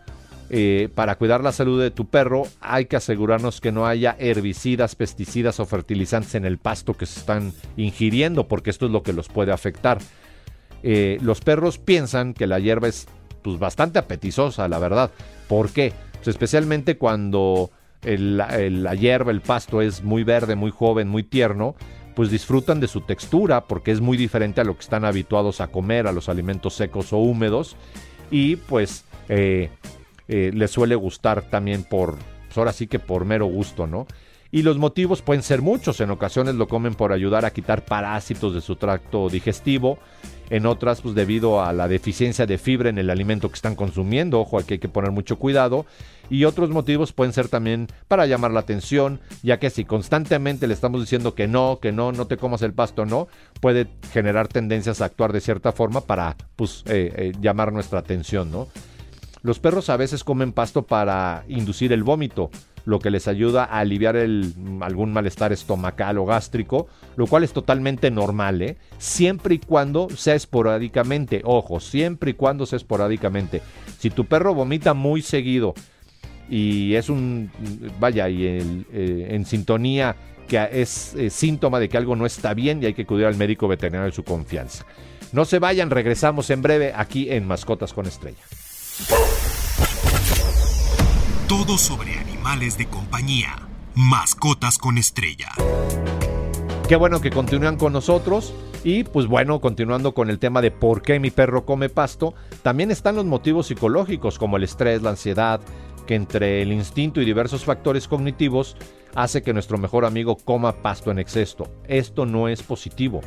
Eh, 0.50 0.90
para 0.94 1.16
cuidar 1.16 1.42
la 1.42 1.52
salud 1.52 1.80
de 1.80 1.90
tu 1.90 2.06
perro 2.06 2.42
hay 2.60 2.84
que 2.84 2.96
asegurarnos 2.96 3.60
que 3.62 3.72
no 3.72 3.86
haya 3.86 4.14
herbicidas, 4.18 4.94
pesticidas 4.94 5.58
o 5.58 5.64
fertilizantes 5.64 6.34
en 6.34 6.44
el 6.44 6.58
pasto 6.58 6.94
que 6.94 7.06
se 7.06 7.20
están 7.20 7.52
ingiriendo, 7.76 8.46
porque 8.46 8.70
esto 8.70 8.86
es 8.86 8.92
lo 8.92 9.02
que 9.02 9.14
los 9.14 9.28
puede 9.28 9.52
afectar. 9.52 9.98
Eh, 10.82 11.18
los 11.22 11.40
perros 11.40 11.78
piensan 11.78 12.34
que 12.34 12.46
la 12.46 12.58
hierba 12.58 12.88
es 12.88 13.06
pues, 13.42 13.58
bastante 13.58 13.98
apetitosa, 13.98 14.68
la 14.68 14.78
verdad. 14.78 15.10
¿Por 15.48 15.70
qué? 15.70 15.92
Pues 16.12 16.28
especialmente 16.28 16.98
cuando 16.98 17.70
la 18.02 18.94
hierba, 18.94 19.30
el 19.30 19.40
pasto 19.40 19.80
es 19.80 20.02
muy 20.02 20.24
verde, 20.24 20.56
muy 20.56 20.70
joven, 20.70 21.08
muy 21.08 21.22
tierno, 21.22 21.74
pues 22.14 22.30
disfrutan 22.30 22.80
de 22.80 22.88
su 22.88 23.00
textura 23.00 23.62
porque 23.64 23.90
es 23.90 24.00
muy 24.00 24.16
diferente 24.16 24.60
a 24.60 24.64
lo 24.64 24.74
que 24.74 24.82
están 24.82 25.04
habituados 25.04 25.60
a 25.60 25.68
comer, 25.68 26.06
a 26.06 26.12
los 26.12 26.28
alimentos 26.28 26.74
secos 26.74 27.12
o 27.12 27.18
húmedos 27.18 27.76
y 28.30 28.56
pues 28.56 29.04
eh, 29.28 29.70
eh, 30.28 30.50
les 30.54 30.70
suele 30.70 30.94
gustar 30.94 31.42
también 31.42 31.84
por, 31.84 32.16
pues 32.46 32.58
ahora 32.58 32.72
sí 32.72 32.86
que 32.86 32.98
por 32.98 33.24
mero 33.24 33.46
gusto, 33.46 33.86
¿no? 33.86 34.06
Y 34.50 34.62
los 34.62 34.78
motivos 34.78 35.20
pueden 35.20 35.42
ser 35.42 35.62
muchos, 35.62 36.00
en 36.00 36.10
ocasiones 36.10 36.54
lo 36.54 36.68
comen 36.68 36.94
por 36.94 37.12
ayudar 37.12 37.44
a 37.44 37.50
quitar 37.50 37.84
parásitos 37.84 38.54
de 38.54 38.60
su 38.60 38.76
tracto 38.76 39.28
digestivo, 39.28 39.98
en 40.50 40.66
otras 40.66 41.00
pues 41.00 41.14
debido 41.14 41.62
a 41.62 41.72
la 41.72 41.88
deficiencia 41.88 42.46
de 42.46 42.58
fibra 42.58 42.88
en 42.88 42.98
el 42.98 43.10
alimento 43.10 43.48
que 43.48 43.54
están 43.54 43.76
consumiendo, 43.76 44.40
ojo, 44.40 44.58
aquí 44.58 44.74
hay 44.74 44.78
que 44.78 44.88
poner 44.88 45.10
mucho 45.10 45.38
cuidado, 45.38 45.86
y 46.30 46.44
otros 46.44 46.70
motivos 46.70 47.12
pueden 47.12 47.32
ser 47.32 47.48
también 47.48 47.88
para 48.08 48.26
llamar 48.26 48.50
la 48.50 48.60
atención, 48.60 49.20
ya 49.42 49.58
que 49.58 49.70
si 49.70 49.84
constantemente 49.84 50.66
le 50.66 50.74
estamos 50.74 51.00
diciendo 51.00 51.34
que 51.34 51.48
no, 51.48 51.78
que 51.80 51.92
no, 51.92 52.12
no 52.12 52.26
te 52.26 52.36
comas 52.36 52.62
el 52.62 52.72
pasto, 52.72 53.04
no, 53.04 53.28
puede 53.60 53.86
generar 54.12 54.48
tendencias 54.48 55.00
a 55.00 55.06
actuar 55.06 55.32
de 55.32 55.40
cierta 55.40 55.72
forma 55.72 56.00
para 56.02 56.36
pues, 56.56 56.82
eh, 56.86 57.12
eh, 57.16 57.32
llamar 57.40 57.72
nuestra 57.72 57.98
atención, 57.98 58.50
¿no? 58.50 58.68
Los 59.42 59.58
perros 59.58 59.90
a 59.90 59.98
veces 59.98 60.24
comen 60.24 60.52
pasto 60.52 60.82
para 60.82 61.44
inducir 61.48 61.92
el 61.92 62.02
vómito, 62.02 62.50
lo 62.84 62.98
que 62.98 63.10
les 63.10 63.28
ayuda 63.28 63.64
a 63.64 63.80
aliviar 63.80 64.16
el, 64.16 64.54
algún 64.80 65.12
malestar 65.12 65.52
estomacal 65.52 66.18
o 66.18 66.26
gástrico, 66.26 66.88
lo 67.16 67.26
cual 67.26 67.44
es 67.44 67.52
totalmente 67.52 68.10
normal, 68.10 68.62
¿eh? 68.62 68.76
siempre 68.98 69.56
y 69.56 69.58
cuando 69.58 70.08
sea 70.10 70.34
esporádicamente. 70.34 71.40
Ojo, 71.44 71.80
siempre 71.80 72.32
y 72.32 72.34
cuando 72.34 72.66
sea 72.66 72.76
esporádicamente. 72.76 73.62
Si 73.98 74.10
tu 74.10 74.26
perro 74.26 74.54
vomita 74.54 74.94
muy 74.94 75.22
seguido 75.22 75.74
y 76.48 76.94
es 76.94 77.08
un, 77.08 77.50
vaya, 77.98 78.28
y 78.28 78.44
eh, 78.44 79.26
en 79.30 79.46
sintonía 79.46 80.16
que 80.48 80.68
es 80.72 81.14
eh, 81.14 81.30
síntoma 81.30 81.80
de 81.80 81.88
que 81.88 81.96
algo 81.96 82.16
no 82.16 82.26
está 82.26 82.54
bien 82.54 82.82
y 82.82 82.86
hay 82.86 82.94
que 82.94 83.02
acudir 83.02 83.26
al 83.26 83.36
médico 83.36 83.66
veterinario 83.66 84.06
de 84.06 84.12
su 84.12 84.24
confianza. 84.24 84.84
No 85.32 85.44
se 85.44 85.58
vayan, 85.58 85.90
regresamos 85.90 86.50
en 86.50 86.62
breve 86.62 86.92
aquí 86.94 87.30
en 87.30 87.46
Mascotas 87.46 87.92
con 87.92 88.06
Estrella. 88.06 88.42
Todo 91.48 91.76
sobre 91.76 92.23
animales 92.44 92.76
de 92.76 92.84
compañía. 92.84 93.56
Mascotas 93.94 94.76
con 94.76 94.98
Estrella. 94.98 95.48
Qué 96.86 96.94
bueno 96.96 97.22
que 97.22 97.30
continúan 97.30 97.78
con 97.78 97.94
nosotros. 97.94 98.52
Y 98.82 99.04
pues 99.04 99.26
bueno, 99.26 99.62
continuando 99.62 100.12
con 100.12 100.28
el 100.28 100.38
tema 100.38 100.60
de 100.60 100.70
por 100.70 101.00
qué 101.00 101.18
mi 101.18 101.30
perro 101.30 101.64
come 101.64 101.88
pasto, 101.88 102.34
también 102.62 102.90
están 102.90 103.16
los 103.16 103.24
motivos 103.24 103.68
psicológicos 103.68 104.38
como 104.38 104.58
el 104.58 104.64
estrés, 104.64 105.00
la 105.00 105.10
ansiedad, 105.10 105.62
que 106.06 106.16
entre 106.16 106.60
el 106.60 106.70
instinto 106.70 107.22
y 107.22 107.24
diversos 107.24 107.64
factores 107.64 108.08
cognitivos 108.08 108.76
hace 109.14 109.42
que 109.42 109.54
nuestro 109.54 109.78
mejor 109.78 110.04
amigo 110.04 110.36
coma 110.36 110.82
pasto 110.82 111.10
en 111.10 111.20
exceso. 111.20 111.66
Esto 111.88 112.26
no 112.26 112.48
es 112.48 112.62
positivo 112.62 113.22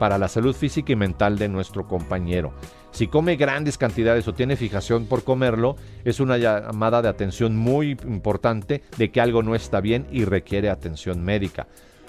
para 0.00 0.16
la 0.16 0.28
salud 0.28 0.56
física 0.56 0.94
y 0.94 0.96
mental 0.96 1.38
de 1.38 1.50
nuestro 1.50 1.86
compañero. 1.86 2.54
Si 2.90 3.06
come 3.06 3.36
grandes 3.36 3.76
cantidades 3.76 4.26
o 4.26 4.32
tiene 4.32 4.56
fijación 4.56 5.04
por 5.04 5.24
comerlo, 5.24 5.76
es 6.06 6.20
una 6.20 6.38
llamada 6.38 7.02
de 7.02 7.10
atención 7.10 7.54
muy 7.54 7.98
importante 8.06 8.82
de 8.96 9.12
que 9.12 9.20
algo 9.20 9.42
no 9.42 9.54
está 9.54 9.82
bien 9.82 10.06
y 10.10 10.24
requiere 10.24 10.70
atención 10.70 11.22
médica. 11.22 11.68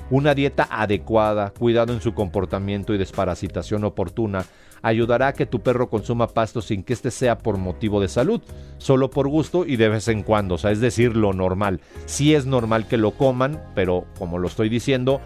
Una 0.10 0.34
dieta 0.34 0.69
adecuada, 0.71 1.51
cuidado 1.51 1.91
en 1.91 1.99
su 1.99 2.13
comportamiento 2.13 2.93
y 2.93 2.97
desparasitación 2.97 3.84
oportuna 3.84 4.45
ayudará 4.82 5.27
a 5.27 5.34
que 5.34 5.45
tu 5.45 5.60
perro 5.60 5.89
consuma 5.89 6.27
pasto 6.27 6.62
sin 6.62 6.84
que 6.84 6.93
este 6.93 7.12
sea 7.12 7.38
por 7.38 7.58
motivo 7.58 8.01
de 8.01 8.08
salud, 8.08 8.41
solo 8.77 9.10
por 9.10 9.27
gusto 9.27 9.65
y 9.65 9.75
de 9.75 9.89
vez 9.89 10.08
en 10.08 10.23
cuando, 10.23 10.56
es 10.56 10.80
decir, 10.80 11.15
lo 11.15 11.34
normal. 11.34 11.82
Sí 12.06 12.34
es 12.34 12.45
normal 12.45 12.88
que 12.88 12.97
lo 12.97 13.12
coman, 13.12 13.62
pero 13.75 14.06
como 14.17 14.39
lo 14.39 14.47
estoy 14.47 14.69
diciendo, 14.69 15.21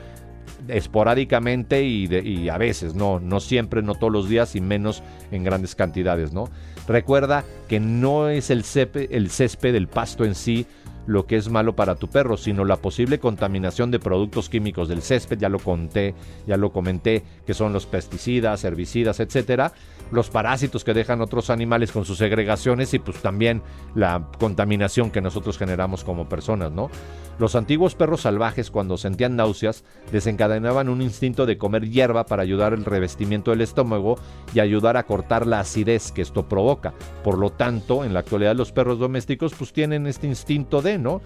esporádicamente 0.68 1.84
y, 1.84 2.50
a 2.50 2.58
veces, 2.58 2.96
no, 2.96 3.20
no 3.20 3.40
siempre, 3.40 3.82
no 3.82 3.96
todos 3.96 4.12
los 4.12 4.30
días 4.30 4.56
y 4.56 4.62
menos 4.62 5.04
en 5.32 5.44
grandes 5.44 5.76
cantidades, 5.76 6.34
¿no? 6.34 6.50
Recuerda 6.88 7.44
que 7.68 7.80
no 7.80 8.30
es 8.30 8.50
el, 8.50 8.64
el 9.10 9.30
césped, 9.30 9.76
el 9.76 9.88
pasto 9.88 10.26
en 10.26 10.36
sí, 10.36 10.66
lo 11.08 11.28
que 11.28 11.36
es 11.36 11.50
malo 11.50 11.76
para 11.76 11.96
tu 11.96 12.08
perro, 12.08 12.38
sino 12.38 12.66
la 12.66 12.78
posible 12.78 13.20
contaminación 13.20 13.92
de 13.92 14.00
productos 14.00 14.50
químicos 14.50 14.90
del 14.90 15.02
césped, 15.02 15.38
ya 15.38 15.50
lo 15.50 15.60
conté, 15.60 16.16
ya 16.48 16.58
lo 16.58 16.72
comenté, 16.72 17.24
que 17.46 17.54
son 17.54 17.74
los 17.74 17.86
pesticidas, 17.86 18.64
herbicidas, 18.64 19.20
etcétera, 19.20 19.74
los 20.12 20.30
parásitos 20.30 20.84
que 20.84 20.94
dejan 20.94 21.22
otros 21.22 21.50
animales 21.50 21.92
con 21.92 22.06
sus 22.06 22.18
segregaciones 22.18 22.94
y 22.94 23.00
pues 23.00 23.18
también 23.22 23.62
la 23.96 24.28
contaminación 24.40 25.12
que 25.12 25.22
nosotros 25.22 25.58
generamos 25.58 26.04
como 26.04 26.30
personas, 26.30 26.72
¿no? 26.72 26.90
Los 27.38 27.56
antiguos 27.56 27.96
perros 27.96 28.22
salvajes 28.22 28.72
cuando 28.72 28.96
sentían 28.98 29.36
náuseas 29.36 29.84
desencadenaban 30.12 30.88
un 30.88 31.02
instinto 31.02 31.46
de 31.46 31.58
comer 31.58 31.90
hierba 31.90 32.26
para 32.26 32.44
ayudar 32.44 32.74
el 32.74 32.86
revestimiento 32.86 33.52
del 33.52 33.62
estómago 33.62 34.18
y 34.54 34.62
ayudar 34.62 34.96
a 34.96 35.04
cortar 35.04 35.46
la 35.46 35.60
acidez 35.60 36.12
que 36.14 36.22
esto 36.22 36.48
provoca. 36.48 36.94
Por 37.24 37.38
lo 37.38 37.50
tanto, 37.50 38.06
en 38.06 38.14
la 38.14 38.22
actualidad 38.22 38.56
los 38.56 38.72
perros 38.72 39.00
domésticos 39.00 39.54
pues 39.54 39.74
tienen 39.74 40.08
este 40.08 40.28
instinto 40.28 40.82
de, 40.82 40.98
¿no? 40.98 41.22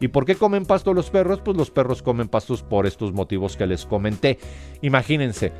¿Y 0.00 0.08
por 0.08 0.26
qué 0.26 0.34
comen 0.34 0.66
pasto 0.66 0.92
los 0.92 1.08
perros? 1.08 1.40
Pues 1.40 1.56
los 1.56 1.70
perros 1.70 2.02
comen 2.02 2.28
pastos 2.28 2.62
por 2.62 2.86
estos 2.86 3.12
motivos 3.12 3.56
que 3.56 3.66
les 3.66 3.86
comenté. 3.86 4.38
Imagínense, 4.82 5.52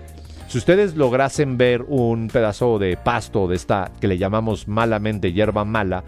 si 0.49 0.59
ustedes 0.59 0.97
lograsen 0.97 1.57
ver 1.57 1.83
un 1.89 2.29
pedazo 2.29 2.79
de 2.79 2.97
pasto 2.97 3.49
de 3.49 3.57
esta 3.57 3.91
que 4.01 4.09
le 4.09 4.19
llamamos 4.19 4.69
malamente 4.69 5.33
hierba 5.33 5.65
mala 5.65 6.05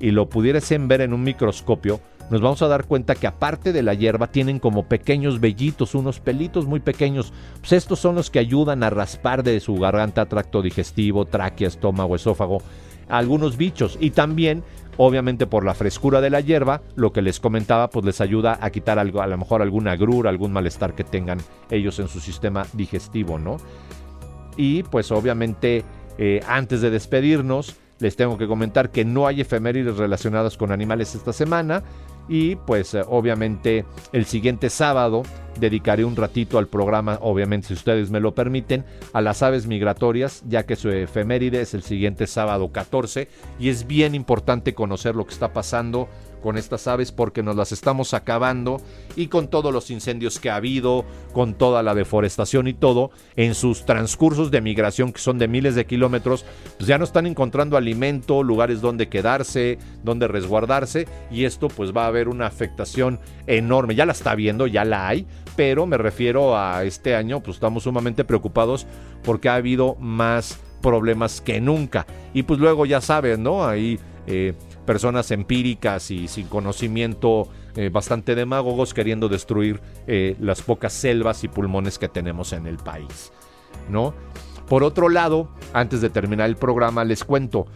y 0.00 0.10
lo 0.10 0.28
pudiesen 0.28 0.88
ver 0.88 1.00
en 1.00 1.12
un 1.12 1.22
microscopio, 1.22 2.00
nos 2.30 2.40
vamos 2.40 2.62
a 2.62 2.68
dar 2.68 2.86
cuenta 2.86 3.14
que 3.14 3.26
aparte 3.26 3.72
de 3.72 3.82
la 3.82 3.92
hierba 3.92 4.28
tienen 4.28 4.58
como 4.58 4.88
pequeños 4.88 5.40
vellitos, 5.40 5.94
unos 5.94 6.20
pelitos 6.20 6.66
muy 6.66 6.80
pequeños. 6.80 7.32
Pues 7.60 7.72
estos 7.72 7.98
son 7.98 8.14
los 8.14 8.30
que 8.30 8.38
ayudan 8.38 8.82
a 8.82 8.90
raspar 8.90 9.42
de 9.42 9.60
su 9.60 9.74
garganta, 9.76 10.26
tracto 10.26 10.62
digestivo, 10.62 11.26
tráquea, 11.26 11.68
estómago, 11.68 12.16
esófago, 12.16 12.62
algunos 13.08 13.58
bichos. 13.58 13.98
Y 14.00 14.10
también, 14.10 14.64
obviamente 14.96 15.46
por 15.46 15.64
la 15.64 15.74
frescura 15.74 16.20
de 16.20 16.30
la 16.30 16.40
hierba, 16.40 16.82
lo 16.96 17.12
que 17.12 17.22
les 17.22 17.40
comentaba, 17.40 17.88
pues 17.90 18.04
les 18.04 18.20
ayuda 18.20 18.58
a 18.60 18.70
quitar 18.70 18.98
algo, 18.98 19.22
a 19.22 19.26
lo 19.26 19.38
mejor 19.38 19.62
alguna 19.62 19.92
agrura, 19.92 20.30
algún 20.30 20.52
malestar 20.52 20.94
que 20.94 21.04
tengan 21.04 21.38
ellos 21.70 21.98
en 21.98 22.08
su 22.08 22.20
sistema 22.20 22.66
digestivo, 22.72 23.38
¿no? 23.38 23.56
Y 24.56 24.82
pues 24.84 25.10
obviamente, 25.10 25.84
eh, 26.18 26.40
antes 26.46 26.80
de 26.80 26.90
despedirnos, 26.90 27.76
les 27.98 28.16
tengo 28.16 28.38
que 28.38 28.46
comentar 28.46 28.90
que 28.90 29.04
no 29.04 29.26
hay 29.26 29.40
efemérides 29.40 29.96
relacionadas 29.96 30.56
con 30.56 30.72
animales 30.72 31.14
esta 31.14 31.32
semana. 31.32 31.82
Y 32.28 32.56
pues 32.56 32.94
eh, 32.94 33.02
obviamente 33.06 33.84
el 34.12 34.24
siguiente 34.24 34.70
sábado 34.70 35.22
dedicaré 35.58 36.04
un 36.04 36.16
ratito 36.16 36.58
al 36.58 36.66
programa, 36.66 37.18
obviamente 37.20 37.68
si 37.68 37.74
ustedes 37.74 38.10
me 38.10 38.20
lo 38.20 38.34
permiten, 38.34 38.84
a 39.12 39.20
las 39.20 39.42
aves 39.42 39.66
migratorias, 39.66 40.42
ya 40.48 40.66
que 40.66 40.76
su 40.76 40.90
efeméride 40.90 41.60
es 41.60 41.74
el 41.74 41.82
siguiente 41.82 42.26
sábado 42.26 42.72
14 42.72 43.28
y 43.58 43.68
es 43.68 43.86
bien 43.86 44.14
importante 44.14 44.74
conocer 44.74 45.14
lo 45.14 45.26
que 45.26 45.34
está 45.34 45.52
pasando 45.52 46.08
con 46.44 46.58
estas 46.58 46.86
aves 46.88 47.10
porque 47.10 47.42
nos 47.42 47.56
las 47.56 47.72
estamos 47.72 48.12
acabando 48.12 48.76
y 49.16 49.28
con 49.28 49.48
todos 49.48 49.72
los 49.72 49.90
incendios 49.90 50.38
que 50.38 50.50
ha 50.50 50.56
habido, 50.56 51.06
con 51.32 51.54
toda 51.54 51.82
la 51.82 51.94
deforestación 51.94 52.68
y 52.68 52.74
todo, 52.74 53.10
en 53.34 53.54
sus 53.54 53.86
transcursos 53.86 54.50
de 54.50 54.60
migración 54.60 55.14
que 55.14 55.20
son 55.20 55.38
de 55.38 55.48
miles 55.48 55.74
de 55.74 55.86
kilómetros, 55.86 56.44
pues 56.76 56.86
ya 56.86 56.98
no 56.98 57.04
están 57.04 57.26
encontrando 57.26 57.78
alimento, 57.78 58.42
lugares 58.42 58.82
donde 58.82 59.08
quedarse, 59.08 59.78
donde 60.02 60.28
resguardarse 60.28 61.08
y 61.30 61.44
esto 61.44 61.68
pues 61.68 61.96
va 61.96 62.04
a 62.04 62.08
haber 62.08 62.28
una 62.28 62.46
afectación 62.46 63.20
enorme, 63.46 63.94
ya 63.94 64.04
la 64.04 64.12
está 64.12 64.34
viendo, 64.34 64.66
ya 64.66 64.84
la 64.84 65.08
hay, 65.08 65.26
pero 65.56 65.86
me 65.86 65.96
refiero 65.96 66.58
a 66.58 66.84
este 66.84 67.16
año, 67.16 67.40
pues 67.40 67.56
estamos 67.56 67.84
sumamente 67.84 68.22
preocupados 68.22 68.86
porque 69.22 69.48
ha 69.48 69.54
habido 69.54 69.94
más 69.94 70.60
problemas 70.82 71.40
que 71.40 71.58
nunca 71.62 72.06
y 72.34 72.42
pues 72.42 72.60
luego 72.60 72.84
ya 72.84 73.00
saben, 73.00 73.42
¿no? 73.42 73.66
Ahí... 73.66 73.98
Eh, 74.26 74.52
personas 74.84 75.30
empíricas 75.30 76.10
y 76.10 76.28
sin 76.28 76.46
conocimiento 76.46 77.48
eh, 77.76 77.88
bastante 77.88 78.34
demagogos 78.34 78.94
queriendo 78.94 79.28
destruir 79.28 79.80
eh, 80.06 80.36
las 80.40 80.62
pocas 80.62 80.92
selvas 80.92 81.44
y 81.44 81.48
pulmones 81.48 81.98
que 81.98 82.08
tenemos 82.08 82.52
en 82.52 82.66
el 82.66 82.76
país. 82.76 83.32
¿no? 83.88 84.14
Por 84.68 84.82
otro 84.82 85.08
lado, 85.08 85.48
antes 85.72 86.00
de 86.00 86.10
terminar 86.10 86.48
el 86.48 86.56
programa, 86.56 87.04
les 87.04 87.24
cuento, 87.24 87.66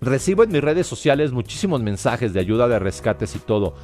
recibo 0.00 0.44
en 0.44 0.52
mis 0.52 0.62
redes 0.62 0.86
sociales 0.86 1.32
muchísimos 1.32 1.82
mensajes 1.82 2.32
de 2.32 2.40
ayuda 2.40 2.68
de 2.68 2.78
rescates 2.78 3.34
y 3.34 3.38
todo. 3.38 3.74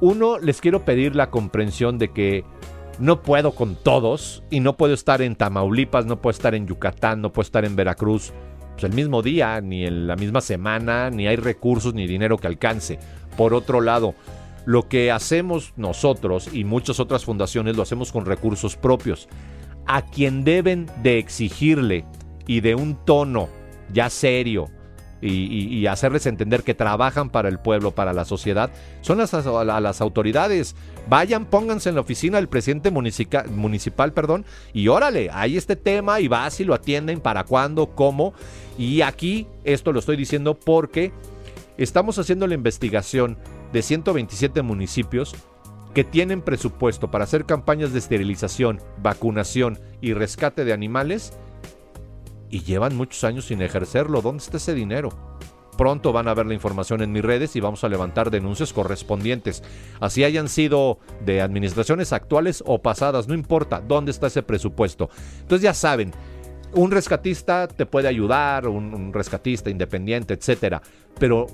Uno, 0.00 0.38
les 0.38 0.60
quiero 0.60 0.84
pedir 0.84 1.16
la 1.16 1.30
comprensión 1.30 1.98
de 1.98 2.12
que 2.12 2.44
no 2.98 3.22
puedo 3.22 3.52
con 3.52 3.76
todos 3.76 4.42
y 4.50 4.60
no 4.60 4.76
puedo 4.76 4.94
estar 4.94 5.22
en 5.22 5.36
Tamaulipas, 5.36 6.06
no 6.06 6.20
puedo 6.20 6.32
estar 6.32 6.54
en 6.54 6.66
Yucatán, 6.66 7.22
no 7.22 7.32
puedo 7.32 7.46
estar 7.46 7.64
en 7.64 7.76
Veracruz, 7.76 8.32
pues, 8.76 8.84
el 8.84 8.92
mismo 8.92 9.22
día, 9.22 9.60
ni 9.60 9.86
en 9.86 10.06
la 10.06 10.16
misma 10.16 10.40
semana, 10.40 11.10
ni 11.10 11.26
hay 11.26 11.36
recursos 11.36 11.94
ni 11.94 12.06
dinero 12.06 12.36
que 12.36 12.46
alcance. 12.46 12.98
Por 13.36 13.54
otro 13.54 13.80
lado, 13.80 14.14
lo 14.66 14.88
que 14.88 15.10
hacemos 15.10 15.72
nosotros 15.76 16.50
y 16.52 16.64
muchas 16.64 17.00
otras 17.00 17.24
fundaciones 17.24 17.76
lo 17.76 17.82
hacemos 17.82 18.12
con 18.12 18.26
recursos 18.26 18.76
propios. 18.76 19.28
A 19.86 20.02
quien 20.02 20.44
deben 20.44 20.90
de 21.02 21.18
exigirle 21.18 22.04
y 22.46 22.60
de 22.60 22.74
un 22.74 22.96
tono 23.04 23.48
ya 23.92 24.10
serio 24.10 24.68
y, 25.20 25.86
hacerles 25.86 26.26
entender 26.26 26.62
que 26.62 26.74
trabajan 26.74 27.30
para 27.30 27.48
el 27.48 27.58
pueblo, 27.58 27.92
para 27.92 28.12
la 28.12 28.24
sociedad, 28.24 28.70
son 29.00 29.18
las, 29.18 29.32
las 29.32 30.00
autoridades. 30.00 30.74
Vayan, 31.08 31.46
pónganse 31.46 31.88
en 31.88 31.94
la 31.94 32.00
oficina 32.00 32.38
del 32.38 32.48
presidente 32.48 32.90
municipal, 32.90 33.48
municipal 33.50 34.12
perdón, 34.12 34.44
y 34.72 34.88
órale, 34.88 35.30
hay 35.32 35.56
este 35.56 35.76
tema 35.76 36.20
y 36.20 36.28
vas 36.28 36.60
y 36.60 36.64
lo 36.64 36.74
atienden, 36.74 37.20
para 37.20 37.44
cuándo, 37.44 37.94
cómo. 37.94 38.34
Y 38.78 39.02
aquí 39.02 39.46
esto 39.64 39.92
lo 39.92 40.00
estoy 40.00 40.16
diciendo 40.16 40.54
porque 40.54 41.12
estamos 41.78 42.18
haciendo 42.18 42.46
la 42.46 42.54
investigación 42.54 43.38
de 43.72 43.82
127 43.82 44.62
municipios 44.62 45.34
que 45.94 46.04
tienen 46.04 46.42
presupuesto 46.42 47.10
para 47.10 47.24
hacer 47.24 47.46
campañas 47.46 47.92
de 47.92 48.00
esterilización, 48.00 48.80
vacunación 48.98 49.78
y 50.02 50.12
rescate 50.12 50.66
de 50.66 50.74
animales 50.74 51.32
y 52.50 52.62
llevan 52.62 52.96
muchos 52.96 53.24
años 53.24 53.46
sin 53.46 53.62
ejercerlo. 53.62 54.22
¿Dónde 54.22 54.42
está 54.42 54.56
ese 54.56 54.74
dinero? 54.74 55.10
Pronto 55.76 56.12
van 56.12 56.26
a 56.28 56.34
ver 56.34 56.46
la 56.46 56.54
información 56.54 57.02
en 57.02 57.12
mis 57.12 57.22
redes 57.22 57.54
y 57.54 57.60
vamos 57.60 57.84
a 57.84 57.88
levantar 57.88 58.30
denuncias 58.30 58.72
correspondientes. 58.72 59.62
Así 60.00 60.24
hayan 60.24 60.48
sido 60.48 60.98
de 61.24 61.42
administraciones 61.42 62.12
actuales 62.12 62.62
o 62.66 62.80
pasadas, 62.80 63.28
no 63.28 63.34
importa 63.34 63.82
dónde 63.86 64.10
está 64.10 64.28
ese 64.28 64.42
presupuesto. 64.42 65.10
Entonces 65.42 65.62
ya 65.62 65.74
saben, 65.74 66.12
un 66.72 66.90
rescatista 66.90 67.68
te 67.68 67.86
puede 67.86 68.08
ayudar, 68.08 68.68
un, 68.68 69.12
rescatista 69.12 69.70
independiente, 69.70 70.34
etcétera, 70.34 70.82
pero 71.18 71.46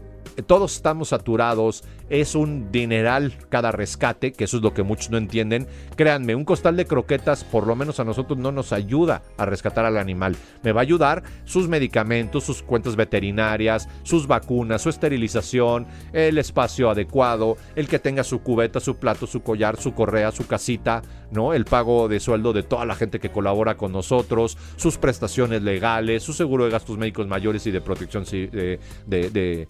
todos 0.46 0.76
estamos 0.76 1.08
saturados, 1.08 1.84
es 2.08 2.34
un 2.34 2.70
dineral 2.70 3.34
cada 3.48 3.72
rescate, 3.72 4.32
que 4.32 4.44
eso 4.44 4.58
es 4.58 4.62
lo 4.62 4.74
que 4.74 4.82
muchos 4.82 5.10
no 5.10 5.18
entienden. 5.18 5.66
Créanme, 5.96 6.34
un 6.34 6.44
costal 6.44 6.76
de 6.76 6.84
croquetas 6.84 7.44
por 7.44 7.66
lo 7.66 7.76
menos 7.76 8.00
a 8.00 8.04
nosotros 8.04 8.38
no 8.38 8.52
nos 8.52 8.72
ayuda 8.72 9.22
a 9.36 9.46
rescatar 9.46 9.84
al 9.84 9.96
animal. 9.96 10.36
Me 10.62 10.72
va 10.72 10.80
a 10.80 10.82
ayudar 10.82 11.22
sus 11.44 11.68
medicamentos, 11.68 12.44
sus 12.44 12.62
cuentas 12.62 12.96
veterinarias, 12.96 13.88
sus 14.02 14.26
vacunas, 14.26 14.82
su 14.82 14.88
esterilización, 14.88 15.86
el 16.12 16.38
espacio 16.38 16.90
adecuado, 16.90 17.56
el 17.76 17.88
que 17.88 17.98
tenga 17.98 18.24
su 18.24 18.42
cubeta, 18.42 18.80
su 18.80 18.96
plato, 18.96 19.26
su 19.26 19.42
collar, 19.42 19.76
su 19.76 19.94
correa, 19.94 20.32
su 20.32 20.46
casita, 20.46 21.02
¿no? 21.30 21.54
El 21.54 21.64
pago 21.64 22.08
de 22.08 22.20
sueldo 22.20 22.52
de 22.52 22.62
toda 22.62 22.84
la 22.84 22.94
gente 22.94 23.20
que 23.20 23.30
colabora 23.30 23.76
con 23.76 23.92
nosotros, 23.92 24.58
sus 24.76 24.98
prestaciones 24.98 25.62
legales, 25.62 26.22
su 26.22 26.32
seguro 26.32 26.64
de 26.64 26.70
gastos 26.70 26.98
médicos 26.98 27.26
mayores 27.26 27.66
y 27.66 27.70
de 27.70 27.80
protección 27.80 28.24
de, 28.24 28.78
de, 29.06 29.68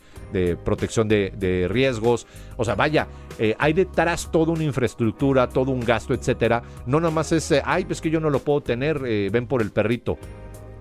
protección 0.65 1.09
de, 1.09 1.67
riesgos. 1.71 2.27
O 2.57 2.65
sea, 2.65 2.75
vaya, 2.75 3.09
eh, 3.39 3.55
hay 3.59 3.73
detrás 3.73 4.31
toda 4.31 4.53
una 4.53 4.65
infraestructura, 4.65 5.49
todo 5.49 5.71
un 5.71 5.81
gasto, 5.81 6.15
etcétera. 6.15 6.63
No 6.87 7.01
nomás 7.01 7.33
es, 7.33 7.51
eh, 7.53 7.63
ay, 7.65 7.85
pues 7.85 8.01
que 8.01 8.11
yo 8.11 8.21
no 8.21 8.31
lo 8.31 8.41
puedo 8.41 8.61
tener, 8.61 9.03
eh, 9.07 9.29
ven 9.33 9.47
por 9.47 9.63
el 9.63 9.71
perrito. 9.71 10.19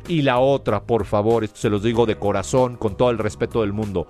Y 0.07 0.23
la 0.23 0.39
otra, 0.39 0.83
por 0.83 1.05
favor, 1.05 1.47
se 1.47 1.69
los 1.69 1.83
digo 1.83 2.05
de 2.05 2.17
corazón, 2.17 2.75
con 2.75 2.97
todo 2.97 3.11
el 3.11 3.17
respeto 3.17 3.61
del 3.61 3.73
mundo. 3.73 4.07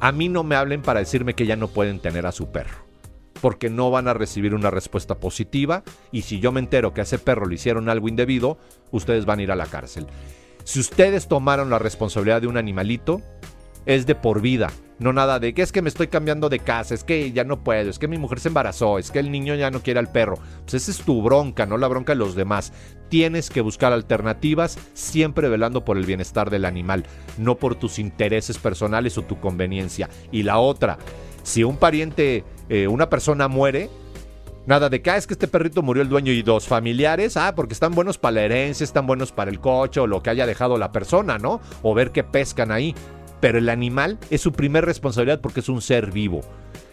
A 0.00 0.12
mí 0.12 0.28
no 0.28 0.44
me 0.44 0.56
hablen 0.56 0.82
para 0.82 1.00
decirme 1.00 1.34
que 1.34 1.46
ya 1.46 1.56
no 1.56 1.68
pueden 1.68 2.00
tener 2.00 2.26
a 2.26 2.32
su 2.32 2.50
perro 2.50 2.90
porque 3.40 3.70
no 3.70 3.90
van 3.90 4.06
a 4.06 4.12
recibir 4.12 4.54
una 4.54 4.70
respuesta 4.70 5.18
positiva 5.18 5.82
y 6.12 6.22
si 6.22 6.40
yo 6.40 6.52
me 6.52 6.60
entero 6.60 6.92
que 6.92 7.00
a 7.00 7.04
ese 7.04 7.18
perro 7.18 7.46
le 7.46 7.54
hicieron 7.54 7.88
algo 7.88 8.06
indebido, 8.06 8.58
ustedes 8.90 9.24
van 9.24 9.38
a 9.38 9.42
ir 9.42 9.50
a 9.50 9.56
la 9.56 9.64
cárcel. 9.64 10.06
Si 10.64 10.78
ustedes 10.78 11.26
tomaron 11.26 11.70
la 11.70 11.78
responsabilidad 11.78 12.42
de 12.42 12.46
un 12.46 12.56
animalito, 12.56 13.22
es 13.86 14.06
de 14.06 14.14
por 14.14 14.40
vida. 14.40 14.70
No 14.98 15.14
nada 15.14 15.38
de 15.38 15.54
que 15.54 15.62
es 15.62 15.72
que 15.72 15.80
me 15.80 15.88
estoy 15.88 16.08
cambiando 16.08 16.50
de 16.50 16.58
casa, 16.58 16.94
es 16.94 17.04
que 17.04 17.32
ya 17.32 17.42
no 17.42 17.64
puedo, 17.64 17.88
es 17.88 17.98
que 17.98 18.06
mi 18.06 18.18
mujer 18.18 18.38
se 18.38 18.48
embarazó, 18.48 18.98
es 18.98 19.10
que 19.10 19.18
el 19.18 19.30
niño 19.30 19.54
ya 19.54 19.70
no 19.70 19.82
quiere 19.82 19.98
al 19.98 20.12
perro. 20.12 20.38
Pues 20.62 20.74
esa 20.74 20.90
es 20.90 20.98
tu 20.98 21.22
bronca, 21.22 21.64
no 21.64 21.78
la 21.78 21.88
bronca 21.88 22.12
de 22.12 22.18
los 22.18 22.34
demás. 22.34 22.74
Tienes 23.08 23.48
que 23.48 23.62
buscar 23.62 23.94
alternativas, 23.94 24.78
siempre 24.92 25.48
velando 25.48 25.86
por 25.86 25.96
el 25.96 26.04
bienestar 26.04 26.50
del 26.50 26.66
animal, 26.66 27.06
no 27.38 27.56
por 27.56 27.76
tus 27.76 27.98
intereses 27.98 28.58
personales 28.58 29.16
o 29.16 29.22
tu 29.22 29.40
conveniencia. 29.40 30.10
Y 30.30 30.42
la 30.42 30.58
otra, 30.58 30.98
si 31.44 31.64
un 31.64 31.78
pariente, 31.78 32.44
eh, 32.68 32.86
una 32.86 33.08
persona 33.08 33.48
muere, 33.48 33.88
Nada 34.66 34.90
de 34.90 35.00
que 35.00 35.10
ah, 35.10 35.16
es 35.16 35.26
que 35.26 35.34
este 35.34 35.48
perrito 35.48 35.82
murió 35.82 36.02
el 36.02 36.08
dueño 36.08 36.32
y 36.32 36.42
dos 36.42 36.68
familiares, 36.68 37.36
ah, 37.36 37.54
porque 37.56 37.72
están 37.72 37.92
buenos 37.92 38.18
para 38.18 38.34
la 38.34 38.42
herencia, 38.42 38.84
están 38.84 39.06
buenos 39.06 39.32
para 39.32 39.50
el 39.50 39.58
coche 39.58 40.00
o 40.00 40.06
lo 40.06 40.22
que 40.22 40.30
haya 40.30 40.46
dejado 40.46 40.76
la 40.76 40.92
persona, 40.92 41.38
¿no? 41.38 41.60
O 41.82 41.94
ver 41.94 42.12
qué 42.12 42.22
pescan 42.22 42.70
ahí. 42.70 42.94
Pero 43.40 43.58
el 43.58 43.68
animal 43.68 44.18
es 44.30 44.40
su 44.40 44.52
primer 44.52 44.84
responsabilidad 44.84 45.40
porque 45.40 45.60
es 45.60 45.68
un 45.68 45.80
ser 45.80 46.10
vivo. 46.10 46.40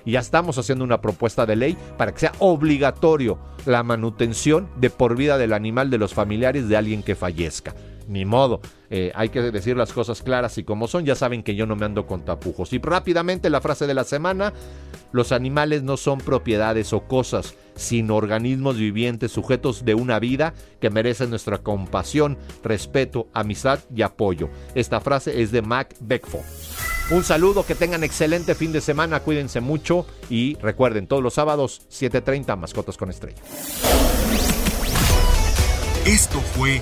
Y 0.06 0.12
ya 0.12 0.20
estamos 0.20 0.58
haciendo 0.58 0.86
una 0.86 1.02
propuesta 1.02 1.46
de 1.46 1.58
ley 1.58 1.78
para 1.98 2.14
que 2.14 2.20
sea 2.20 2.32
obligatorio 2.40 3.38
la 3.66 3.84
manutención 3.84 4.70
de 4.78 4.90
por 4.90 5.18
vida 5.18 5.38
del 5.38 5.52
animal 5.52 5.90
de 5.90 5.98
los 5.98 6.14
familiares 6.14 6.70
de 6.70 6.78
alguien 6.78 7.04
que 7.04 7.16
fallezca 7.16 7.76
ni 8.08 8.26
modo. 8.26 8.62
Eh, 8.90 9.12
hay 9.16 9.30
que 9.30 9.42
decir 9.42 9.78
las 9.78 9.94
cosas 9.94 10.22
claras 10.22 10.58
y 10.58 10.64
como 10.64 10.88
son. 10.88 11.06
Ya 11.06 11.16
saben 11.16 11.44
que 11.44 11.56
yo 11.56 11.66
no 11.66 11.76
me 11.76 11.86
ando 11.86 12.08
con 12.08 12.24
tapujos. 12.26 12.74
Y 12.74 12.80
rápidamente 12.80 13.50
la 13.50 13.62
frase 13.62 13.88
de 13.88 13.94
la 13.94 14.04
semana. 14.04 14.54
Los 15.12 15.32
animales 15.32 15.84
no 15.84 15.96
son 15.96 16.20
propiedades 16.20 16.92
o 16.92 17.08
cosas, 17.08 17.56
sino 17.76 18.16
organismos 18.16 18.78
vivientes 18.78 19.32
sujetos 19.32 19.86
de 19.86 19.96
una 19.96 20.20
vida 20.20 20.54
que 20.82 20.90
merecen 20.90 21.30
nuestra 21.30 21.60
compasión, 21.60 22.38
respeto, 22.64 23.28
amistad 23.34 23.80
y 23.96 24.02
apoyo. 24.02 24.50
Esta 24.76 25.00
frase 25.00 25.42
es 25.42 25.52
de 25.52 25.62
Mac 25.62 25.96
Beckford. 26.02 26.44
Un 27.10 27.24
saludo, 27.24 27.66
que 27.66 27.74
tengan 27.74 28.04
excelente 28.04 28.54
fin 28.54 28.74
de 28.74 28.82
semana, 28.82 29.22
cuídense 29.22 29.62
mucho 29.62 30.06
y 30.30 30.56
recuerden, 30.56 31.08
todos 31.08 31.24
los 31.24 31.36
sábados 31.36 31.84
7.30 31.90 32.58
Mascotas 32.58 32.98
con 32.98 33.10
Estrella. 33.10 33.42
Esto 36.06 36.40
fue 36.40 36.82